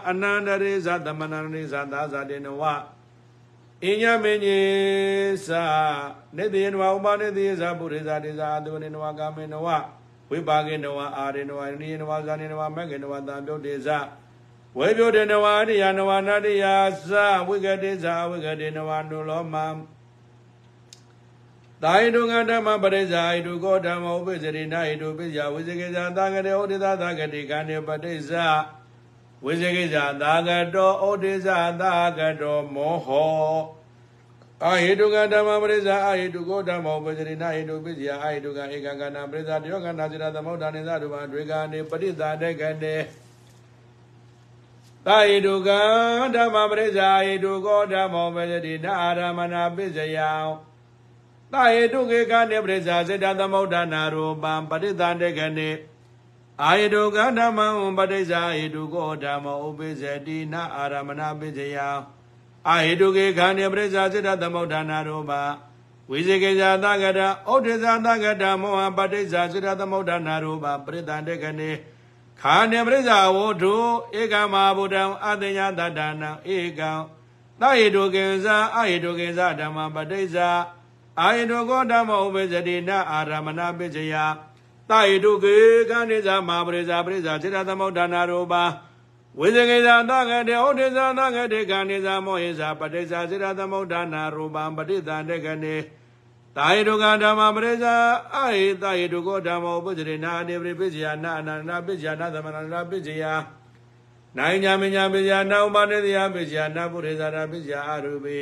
[0.09, 2.63] အနန္တရိသသမဏရိသသာဇာတေနဝ
[3.83, 4.59] အညမေညေ
[5.45, 5.63] သာ
[6.37, 9.67] နေတေနဝဥပနေတေသာပုရိသတေသာအတုနေနဝကာမေနဝ
[10.29, 13.99] ဝိပါကေနဝအာရေနဝနိနဝဇာနေနဝမကေနဝတံပြောတေသာ
[14.77, 16.65] ဝေပြောတေနဝအရိယနဝနာတိယ
[17.09, 17.11] သ
[17.47, 19.65] ဝိကတိသဝိကတိနဝနုလောမံ
[21.83, 28.45] သာယတုငဓမ္မပရိဇာယတုကောဓမ္မဥပိစရိနာယတုပိဇာဝိဇကေဇာသာဂတေဩဒိသသာဂတိကံနေပတိဇာ
[29.45, 33.77] ဝိဇကေဇာသာဂတောဩဒိဇာသာဂတောမောဟော
[34.63, 42.95] အာဟိတုကဓမ္မပရိစ္ဆာအာဟိတုကောဓမ္မောပဇရိနာဟိတုပိစယအာဟိတုကဧကကနာပရိစ္ဆာတယောကနာစိရသမုဒ္ဒနိသရူပံတွေကနေပရိစ္ဆာတေကနေ
[45.05, 45.69] သာဟိတုက
[46.35, 50.31] ဓမ္မပရိစ္ဆာဟိတုကောဓမ္မောပဇရိနာအာရမဏပိစယံ
[51.51, 55.69] သာဟိတုကေကနေပရိစ္ဆာစိတသမုဒ္ဒနာရူပံပရိစ္ဆာတေကနေ
[56.63, 57.67] အာဟိတုကဓမ္မံ
[57.97, 61.87] ပရိစ္ဆာဟိတုကောဓမ္မောဥပိစတိနာအာရမဏပိစယံ
[62.67, 65.41] အာဟိတုကေခန္ဓေပရိစ္ဆာစိတ္တသမုဋ္ဌာနာရောပါ
[66.09, 71.71] ဝိဇေကေဇာသကတဩဋ္ဌဇာသကတမောဟပဋိစ္ဆာစိတ္တသမုဋ္ဌာနာရောပါပရိသန္တေကနေ
[72.41, 73.75] ခန္ဓေပရိစ္ဆာဝုထု
[74.19, 76.91] ဧကမဟာဗုဒ္ဓံအတညာတတနာဧကံ
[77.59, 80.49] သဟိတုကေဇာအာဟိတုကေဇာဓမ္မပဋိစ္ဆာ
[81.21, 84.13] အာဟိတုကောဓမ္မဥပ္ပဇတိနာအာရမဏပိစယ
[84.89, 85.55] သဟိတုကေ
[85.89, 88.63] ခန္ဓေဇာမဟာပရိစ္ဆာပရိစ္ဆာစိတ္တသမုဋ္ဌာနာရောပါ
[89.39, 95.75] ဝိဇဂေဇာသကတေဩဒိဇာသကတေခန္ဒီဇာမောဟိဇာပဋိစ္ဆာစိရသမုဋ္ဌာနာရူပံပဋိသန္တေကနေ
[96.57, 97.95] တာယတုကဓမ္မပရိစ္ဆာ
[98.33, 103.23] အာဟိတာယတုကောဓမ္မောပုဇ္ဇရေနာအတေပရိပိစ္ဆယနာအနန္တပိစ္ဆယနာသမဏနာပိစ္ဆယ
[104.37, 108.37] နိုင်ညာမညာပိစ္ဆယနာဥပနေတယပိစ္ဆယနာပုရိဇာနာပိစ္ဆယအရူပိ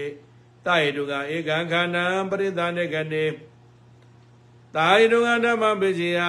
[0.66, 3.26] တာယတုကဧကံခန္ဓံပရိသန္တေကနေ
[4.76, 6.20] တာယတုကဓမ္မပိစ္ဆယ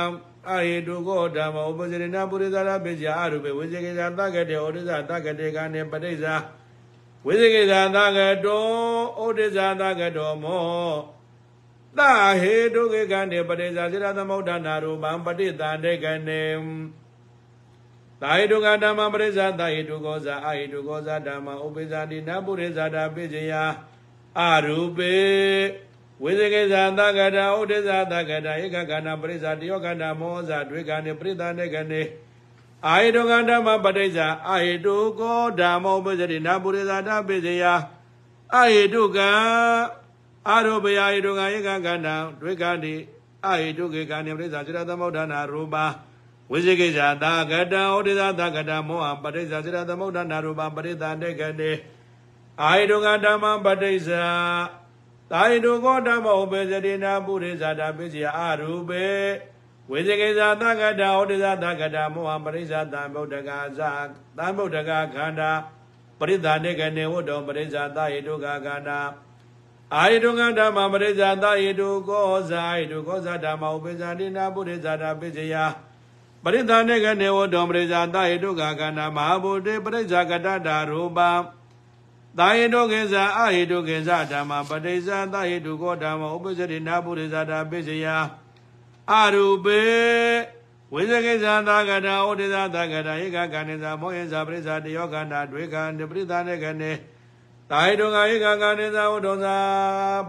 [0.50, 6.34] အာဟိတုကောဓမ္မဥပဇရိနာပုရိသရာပိစ္ဆာအရုပေဝိဇေကေဇာတကတေဩဒိဇာတကတေကနေပဋိစ္ဆာ
[7.26, 8.64] ဝိဇေကေဇာတကတော
[9.22, 10.94] ဩဒိဇာတကတောမော
[11.98, 12.00] တ
[12.40, 16.42] ဟေတုကေကနေပဋိစ္ဆာစိရသမုဋ္ဌာနာရူပံပဋိသန္တေကနေ
[18.20, 23.52] သာဟိတုကဓမ္မပရိစ္ဆာသာဟိတုကောဇာအာဟိတုကောဇာဓမ္မဥပိစ္ဆာတိနပုရိဇာတာပိစ္ဆယ
[24.40, 25.14] အရူပေ
[26.22, 32.02] ဝိဇေကေဇာသကတာဥဒိဇာသကတာဧကကနာပရိစ္ဆာတယောကနာမောဇာဒွေကနေပရိသနေကနေ
[32.86, 37.64] အာဟိတုကဓမ္မပဋိစ္ဆာအာဟိတုကောဓမ္မောပစ္စရိနာပုရိသတာပိစယ
[38.54, 39.18] အာဟိတုက
[40.48, 42.94] အာရောပယဟိတုကဧကကနာဒွေကနေ
[43.44, 45.86] အာဟိတုကေကနေပရိစ္ဆာစိရသမုဋ္ဌာနာရူပါ
[46.50, 51.70] ဝိဇေကေဇာသကတာဥဒိဇာသကတာမောဟပဋိစ္ဆာစိရသမုဋ္ဌာနာရူပါပရိသနေကနေ
[52.62, 54.26] အာဟိတုကဓမ္မပဋိစ္ဆာ
[55.30, 59.06] သာယတုကောဓမ္မဥပေစတိနာပုရိဇာတာပိစီယအရူပေ
[59.90, 63.90] ဝိဇကေဇာသကတာဩဒိဇာသကတာမောဟပရိစ္ဆာတံဗုဒ္ဓကာဇာ
[64.38, 65.50] တံဗုဒ္ဓကာခန္ဓာ
[66.18, 69.00] ပရိသနေကနေဝတ္တောပရိစ္ဆာသာယတုကာခန္ဓာ
[69.94, 75.56] အာယတုကဓမ္မပရိစ္ဆာသာယတုကောဇာယတုကောဇာဓမ္မဥပေဇာတိနာပုရိဇာတာပိစီယ
[76.42, 81.30] ပရိသနေကနေဝတ္တောပရိစ္ဆာသာယတုကာခန္ဓာမဟာဗုဒ္ဓပရိစ္ဆာကတတာရူပံ
[82.38, 88.06] သာယတုကေဇာအာဟိတုကေဇာဓမ္မပဋိစ္ဆာသာဟိတုကောဓမ္မဥပ္ပဇရိနာပုရိဇာတာပိစယ
[89.12, 89.80] အရူပေ
[90.92, 96.92] ဝိဇကေဇာသာကတာဩဒေဇာသာကတာဧကကဏိဇာမောဟိဇာပရိစ္ဆာတယောကန္တာဒွေကံတပရိသနေကနေ
[97.70, 99.56] သာဟိတုကဧကကဏိဇာဝဒောဇာ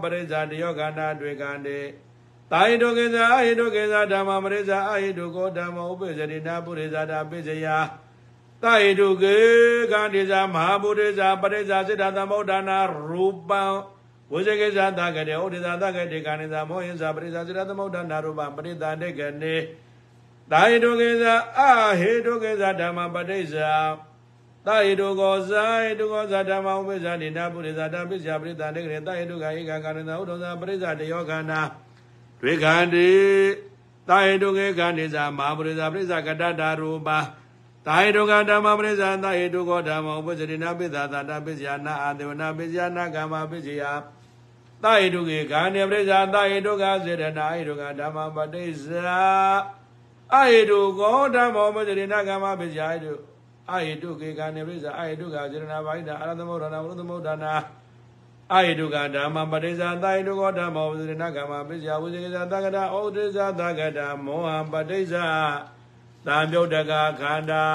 [0.02, 1.78] ပရိစ္ဆာတယောကန္တာဒွေကံတေ
[2.50, 7.66] သာဟိတုကေဇာအာဟိတုကေဇာဓမ္မပရိစ္ဆာအာဟိတုကောဓမ္မဥပ္ပဇရိနာပုရိဇာတာပိစယ
[8.62, 9.36] တာဟိတုကေ
[9.92, 12.78] ကံတိဇာမဟာဗုဒ္ဓဇာပရိဇာစိတ္တသမုဋ္ဌာနာ
[13.08, 13.62] ရူပံ
[14.32, 19.56] ဝိဇေကေဇာတကတေဩဒိဇာတကတေကာနိဇာမောဟိဇာပရိဇာစိတ္တသမုဋ္ဌာနာရူပံပရိသတေကနေ
[20.52, 23.72] တာဟိတုကေဇာအာဟိတုကေဇာဓမ္မပဋိဇာ
[24.66, 31.60] တာဟိတုကောဇာဟိတုကောဇာဓမ္မဥပ္ပဇာနိနာပုရိဇာတပိစ္ဆာပရိသတေကေတာဟိတုကဧကကာနိဇာဥဒ္ဒောဇာပရိဇာတယောခန္နာ
[32.40, 33.10] တွေခန္တိ
[34.08, 37.18] တာဟိတုကေခန္တိဇာမဟာပုရိဇာပရိဇာကတ္တတာရူပံ
[37.86, 43.90] သာယတုကဓမ္မပရိစ္ဆာသာယတုကောဓမ္မဥပဇရိနာပိသသာတာပိစ္ဆယာနာအာဒေဝနာပိစ္ဆယာနာကာမပိစ္ဆယာ
[44.82, 49.18] သာယတုကေခန္ဓေပရိစ္ဆာသာယတုကစေရနာယတုကဓမ္မပတိစ္ဆာ
[50.34, 53.12] အာယတုကောဓမ္မဥပဇရိနာကာမပိစ္ဆယာယတု
[53.70, 57.52] အာယတုကေခန္ဓေပရိစ္ဆာအာယတုကစေရနာဘာိတာအာရသမုဒ္ဒနာဝရုသမုဒ္ဒနာ
[58.52, 65.24] အာယတုကဓမ္မပတိစ္ဆာသာယတုကောဓမ္မဥပဇရိနာကာမပိစ္ဆယာဝိဇေကသတ္တကတာဩဒိစ္ဆာသကတာမောဟပတိစ္ဆာ
[66.28, 67.66] တံပြုတ်တကခန္ဓာ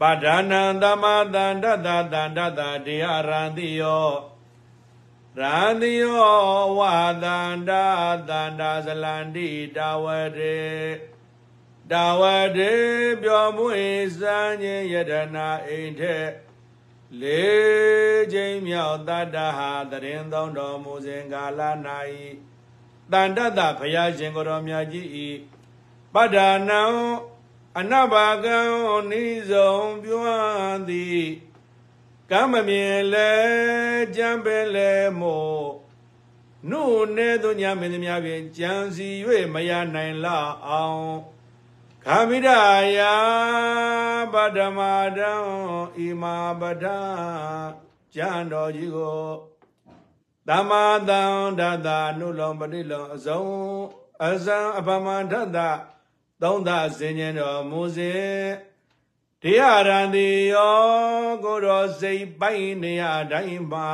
[0.00, 4.08] ပဒာနံသမတန္တတတန္တတတရားရံတိယော
[5.38, 6.40] ရံတိယော
[6.78, 7.84] ဝါတန္တာ
[8.28, 10.60] တန္တာဇလန္တိတာဝရေ
[11.90, 12.22] တာဝ
[12.56, 12.74] ရေ
[13.22, 13.84] ပြောမွေ
[14.18, 16.30] စံခြင်းယတနာအိမ်ထက်
[17.20, 21.60] လေးချိန်မြောက်တတ္တဟာတရင်သုံးတော်မူစဉ်ကာလ၌
[23.12, 25.28] တန်တတဘုရားရှင်ကိုတော်မြတ်ကြီးဤ
[26.14, 26.82] ပဒ္ဒါနံ
[27.78, 28.58] အနဘာကံ
[29.10, 30.22] နိဆုံးပြော
[30.88, 31.24] သည်
[32.30, 33.32] ကမ္မမြင်လဲ
[34.16, 35.68] ကြံပဲလဲမို့
[36.70, 36.82] နု
[37.16, 39.08] နေသူညာမင်းများဖြင့်ကြံစီ၍
[39.54, 41.06] မရနိုင်လောက်အောင်
[42.04, 42.48] ခမိဒ
[42.98, 43.16] ယာ
[44.32, 44.78] ပဒမ
[45.18, 45.32] တံ
[45.96, 46.84] ဣမာပဒ
[48.14, 49.51] ကျမ်းတော်ကြီးကို
[50.48, 51.22] သမ္မာတံ
[51.60, 51.88] ဒတ
[52.18, 53.42] နုလုံပတိလုံအစုံ
[54.26, 55.58] အစံအပမန္ထတ
[56.42, 58.12] သုံးသစင်ញင်တော်မူစေ
[59.42, 60.80] တရားရန်တိယော
[61.44, 63.90] ကိုတော်စိတ်ပိုင်နေရတိုင်းမှာ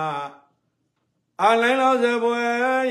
[1.44, 2.42] အလိုင်းတော်စပွဲ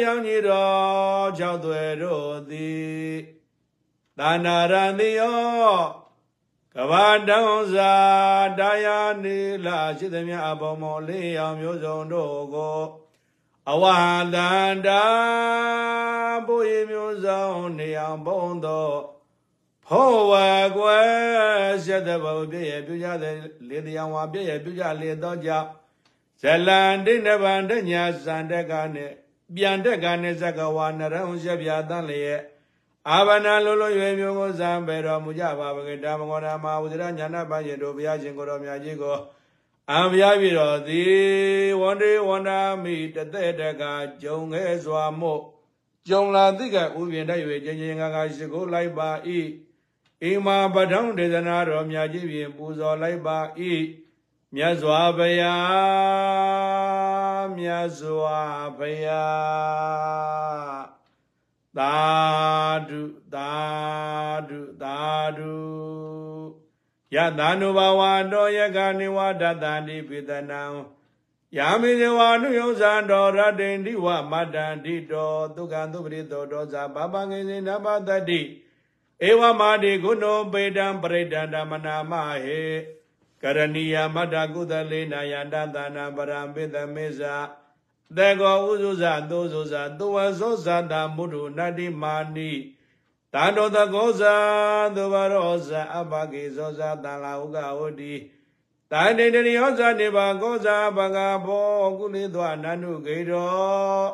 [0.04, 3.14] ရောင်ကြီးတော်၆သွဲတို့သည်
[4.18, 5.38] သာနာရန်တိယော
[6.74, 7.94] ကဘာတောင်းစာ
[8.60, 12.80] တရားနေလာရှိသမျှအပေါင်းမောလေးအောင်မျိုးစုံတို့ကို
[13.72, 14.02] အဝဟ
[14.36, 15.04] တန္တာ
[16.48, 17.48] ဘုရားမျိုးစုံ
[17.80, 18.98] နေအောင်ဘုံတော်
[19.88, 20.34] ဟောဝ
[20.78, 23.36] ကွယ်ဆက်တဲ့ဘုပြည့်ရပြုကြတဲ့
[23.70, 25.68] လေတရားဝါပြည့်ရပြုကြလေတော့ကြောင့်
[26.42, 29.12] ဇလန္တိနဗန္တညာစန္တကနဲ့
[29.56, 32.42] ပြန်တဲ့ကနဲ့ဇကဝါနရံဆက်ပြတန်လျက်
[33.10, 39.16] အာဗနာလုံးလုံးရွယ်မျိုးကိုဇံပေတော်မူကြပါဘဂဓမ္မဂောဓမ္မဝုဒရညာနာပညေတို့ဘုရားရှင်ကိုတော်မြတ်ကြီးကို
[39.92, 43.84] အံပြပြီတော်သည်ဝန္ဒေဝန္ဒာမိတသက်တက
[44.22, 45.42] ဂျုံခဲစွာမို့
[46.08, 49.10] ဂျုံလာတိကဥပြင်တိုက်၍ချင်းချင်းငါကရှိခိုးလိုက်ပါ၏
[50.24, 53.40] အိမာပထုံဒေသနာတော်မြတ်ကြီးဖြင့်ပူဇော်လိုက်ပါ၏
[54.56, 58.40] မြတ်စွာဘုရားမြတ်စွာ
[58.78, 60.86] ဘုရား
[61.78, 61.98] သာ
[62.90, 63.02] ဓု
[63.34, 63.54] သာ
[64.50, 65.00] ဓုသာ
[65.38, 65.87] ဓု
[67.16, 68.02] ယတနုဘဝ
[68.32, 70.64] တောယကနေဝဒတန္တိပိတနံ
[71.58, 78.42] ယာမိဇဝနုယုဇံတော်ရတိန္တိဝမတ္တန္တိတောဒုက္ခသုပရိသောဒောဇာဘာပငိစေနဘတတိ
[79.28, 82.64] ဧဝမာတိကုဏောပေတံပရိဒန္တမနာမဟေ
[83.42, 87.36] ကရဏီယမတ္တကုသလေနာယန္တသနာပရံပိသမေဇာ
[88.18, 92.52] တေကောဥဇုဇသောဇုဇသုဝသောဇာတာမုဒ္ဓနတ္တိမာနိ
[93.34, 94.36] တန္တောတကောဇာ
[94.96, 98.14] သုဘရောဇာအဘဂေဇောဇာတန်လာဥကဝတိ
[98.92, 104.06] တန်တေတရိယောဇာနေပါကောဇာဘဂဘောကုလိသောအနန္တုဂေရော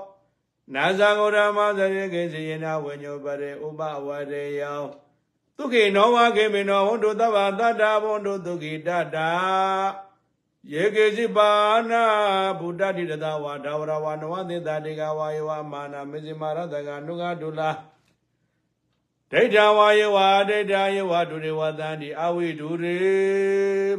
[0.74, 4.84] နာဇာဂောဓမ္မဇရေကေစီယနာဝိညောပရေဥပဝရေယော
[5.57, 9.32] ဒုက္ခိနောဝကေမေနောဟောတုတဗ္ဗတတ္တာဘဝန္တုဒုက္ခိတတ္တာ
[10.74, 11.49] ယေကေစီပါ
[11.91, 11.93] ဏ
[12.59, 17.70] ဗုဒ္ဓတိတတဝါဒါဝရဝနဝသေတတေကဝါယေဝမာနာမေဇိမာရတကနုကဒုလာ
[19.34, 20.18] ဒိဋ္ဌဝါယေဝ
[20.50, 22.98] ဒိဋ္ဌယေဝဒုရေဝသန္တိအဝိဒုရေ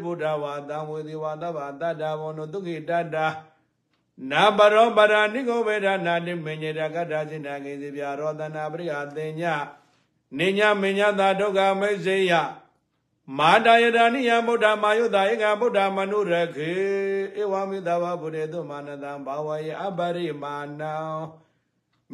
[0.03, 3.27] ဗုဒ္ဓဝါသံဝေဒီဝသဗ္ဗတတ္တာဘဝန္တုဒုက္ခိတတ္တာ
[4.31, 9.43] နာပရောပရာနိကိုဝေဒနာတိမညေတကတ္ထာစိဏကေစီပြရောတနာပရိယသေည
[10.39, 12.33] နိညာမညတာဒုက္ခမိတ်စေယ
[13.39, 16.73] မာတာယတာနိယဗုဒ္ဓမာယုတာဧကဗုဒ္ဓမနုရခေ
[17.41, 20.95] ဧဝမိတဝဗုရေတုမာနတံဘာဝယေအပရိမာဏံ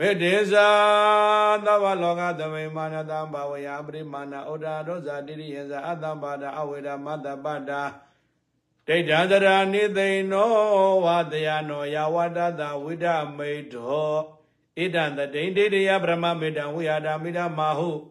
[0.00, 8.00] Medeza Davaloga Davimana Dambawa Yabri Mana Oda Rosa Diriyaza Adambada Aweda Madabada
[8.86, 14.38] Tejadara Nidhino Vadayano Yawadada Vida Medho
[14.74, 18.08] Idan the Dindidiya Brahma Midan Vyada Mida Mahu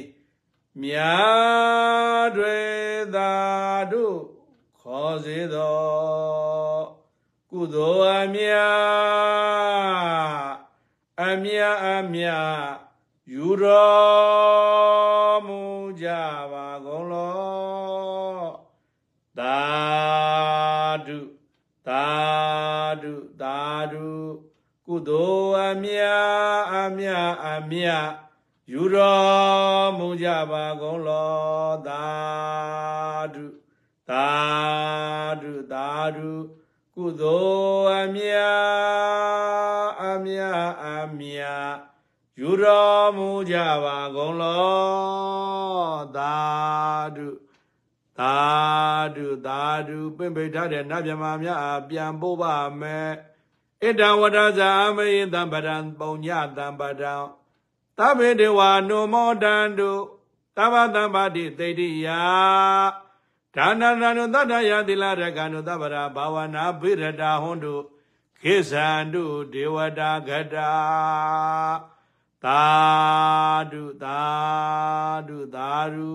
[0.81, 1.17] မြာ
[2.37, 2.59] တွေ
[3.15, 3.33] သာ
[3.93, 4.21] တို့
[4.81, 6.79] ခေါ်စေသော
[7.51, 8.53] ကုသိုလ်အမြ
[11.23, 12.27] အမြအမြ
[13.33, 15.61] ယူတော်မူ
[16.01, 16.09] ကြ
[16.53, 18.55] ပါကုန်လော
[19.39, 19.61] သာ
[21.07, 21.19] ဓု
[21.89, 22.07] သာ
[23.03, 23.59] ဓုသာ
[23.93, 24.09] ဓု
[24.89, 26.01] ကုသိုလ်အမြ
[26.75, 27.09] အမြ
[27.47, 27.87] အမြ
[28.73, 32.05] ယူတော်မူကြပါကုန်လောသာ
[33.35, 33.45] ဓု
[34.11, 34.29] သာ
[35.43, 36.31] ဓုသာဓု
[36.95, 37.45] ကုသို
[37.87, 38.33] လ်အမြ
[40.03, 40.41] အမြ
[40.85, 41.41] အမြ
[42.41, 46.37] ယူတော်မူကြပါကုန်လောသာ
[47.17, 47.29] ဓု
[48.19, 48.37] သာ
[49.17, 53.11] ဓုသာဓုပင်ပိထားတဲ့နတ်မြမာများအားပြန်ပို့ပါမယ်
[53.83, 57.15] ဣတံဝဒဇာမယင်တံပဒံပုံညတံပဒံ
[57.99, 59.91] သဗ္ဗေဒေဝနုမောတံတု
[60.57, 62.09] သဗ္ဗတံပါတိသိတိယ
[63.55, 67.75] ဒါနရဏုတတ္တယသီလရကနုသဗ္ဗရာဘာဝနာဘိရတာဟွန်တု
[68.41, 70.73] ခေသန္တုဒေဝတာဂတာ
[72.45, 72.65] သာ
[73.73, 74.21] ဓုသာ
[75.29, 76.13] ဓုသာဓု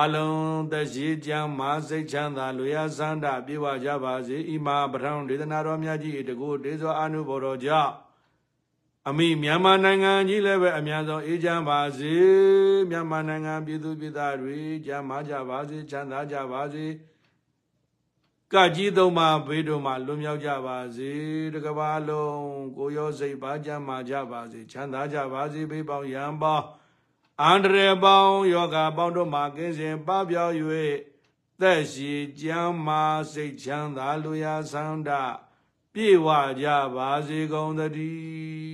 [0.00, 7.92] အလုံးတရှိကြံမာစိတ်ချမ်းသာလူရဆန္ဒပြေဝကြပါစေဣမာပထံဒေသနာတော်မြတ်ကြီးတကူတေဇောအာနုဘော်တော်ကြောင့်
[9.08, 12.14] အမိမြန်မာနိုင်ငံကြီးလည်းပဲအများဆုံးအေးချမ်းပါစေ
[12.90, 16.86] မြန်မာနိုင်ငံပြည်သူပြည်သားတွေကြမ်းမာကြပါစေချမ်းသာကြပါစေ
[18.52, 21.12] ကကြီးသုံးပါဘေးတို့မှလွတ်မြောက်ကြပါစေ
[21.54, 22.44] တကဘာလုံး
[22.76, 26.66] ကိုရောစိတ်ပါကြမ်းမာကြပါစေချမ်းသာကြပါစေဘေးပေါင်းရန်ပေါင်း
[27.42, 30.54] အန္တရာယ်ပေါင်းယောဂပေါင်းတို့မှကင်းစင်ပပျောက်၍
[31.60, 35.10] သက်ရှိကြမ်းမာစိတ်ချမ်းသာလူရာဆန္ဒ
[35.92, 36.28] ပြေဝ
[36.60, 38.73] ကြပါစေကုန်သတည်း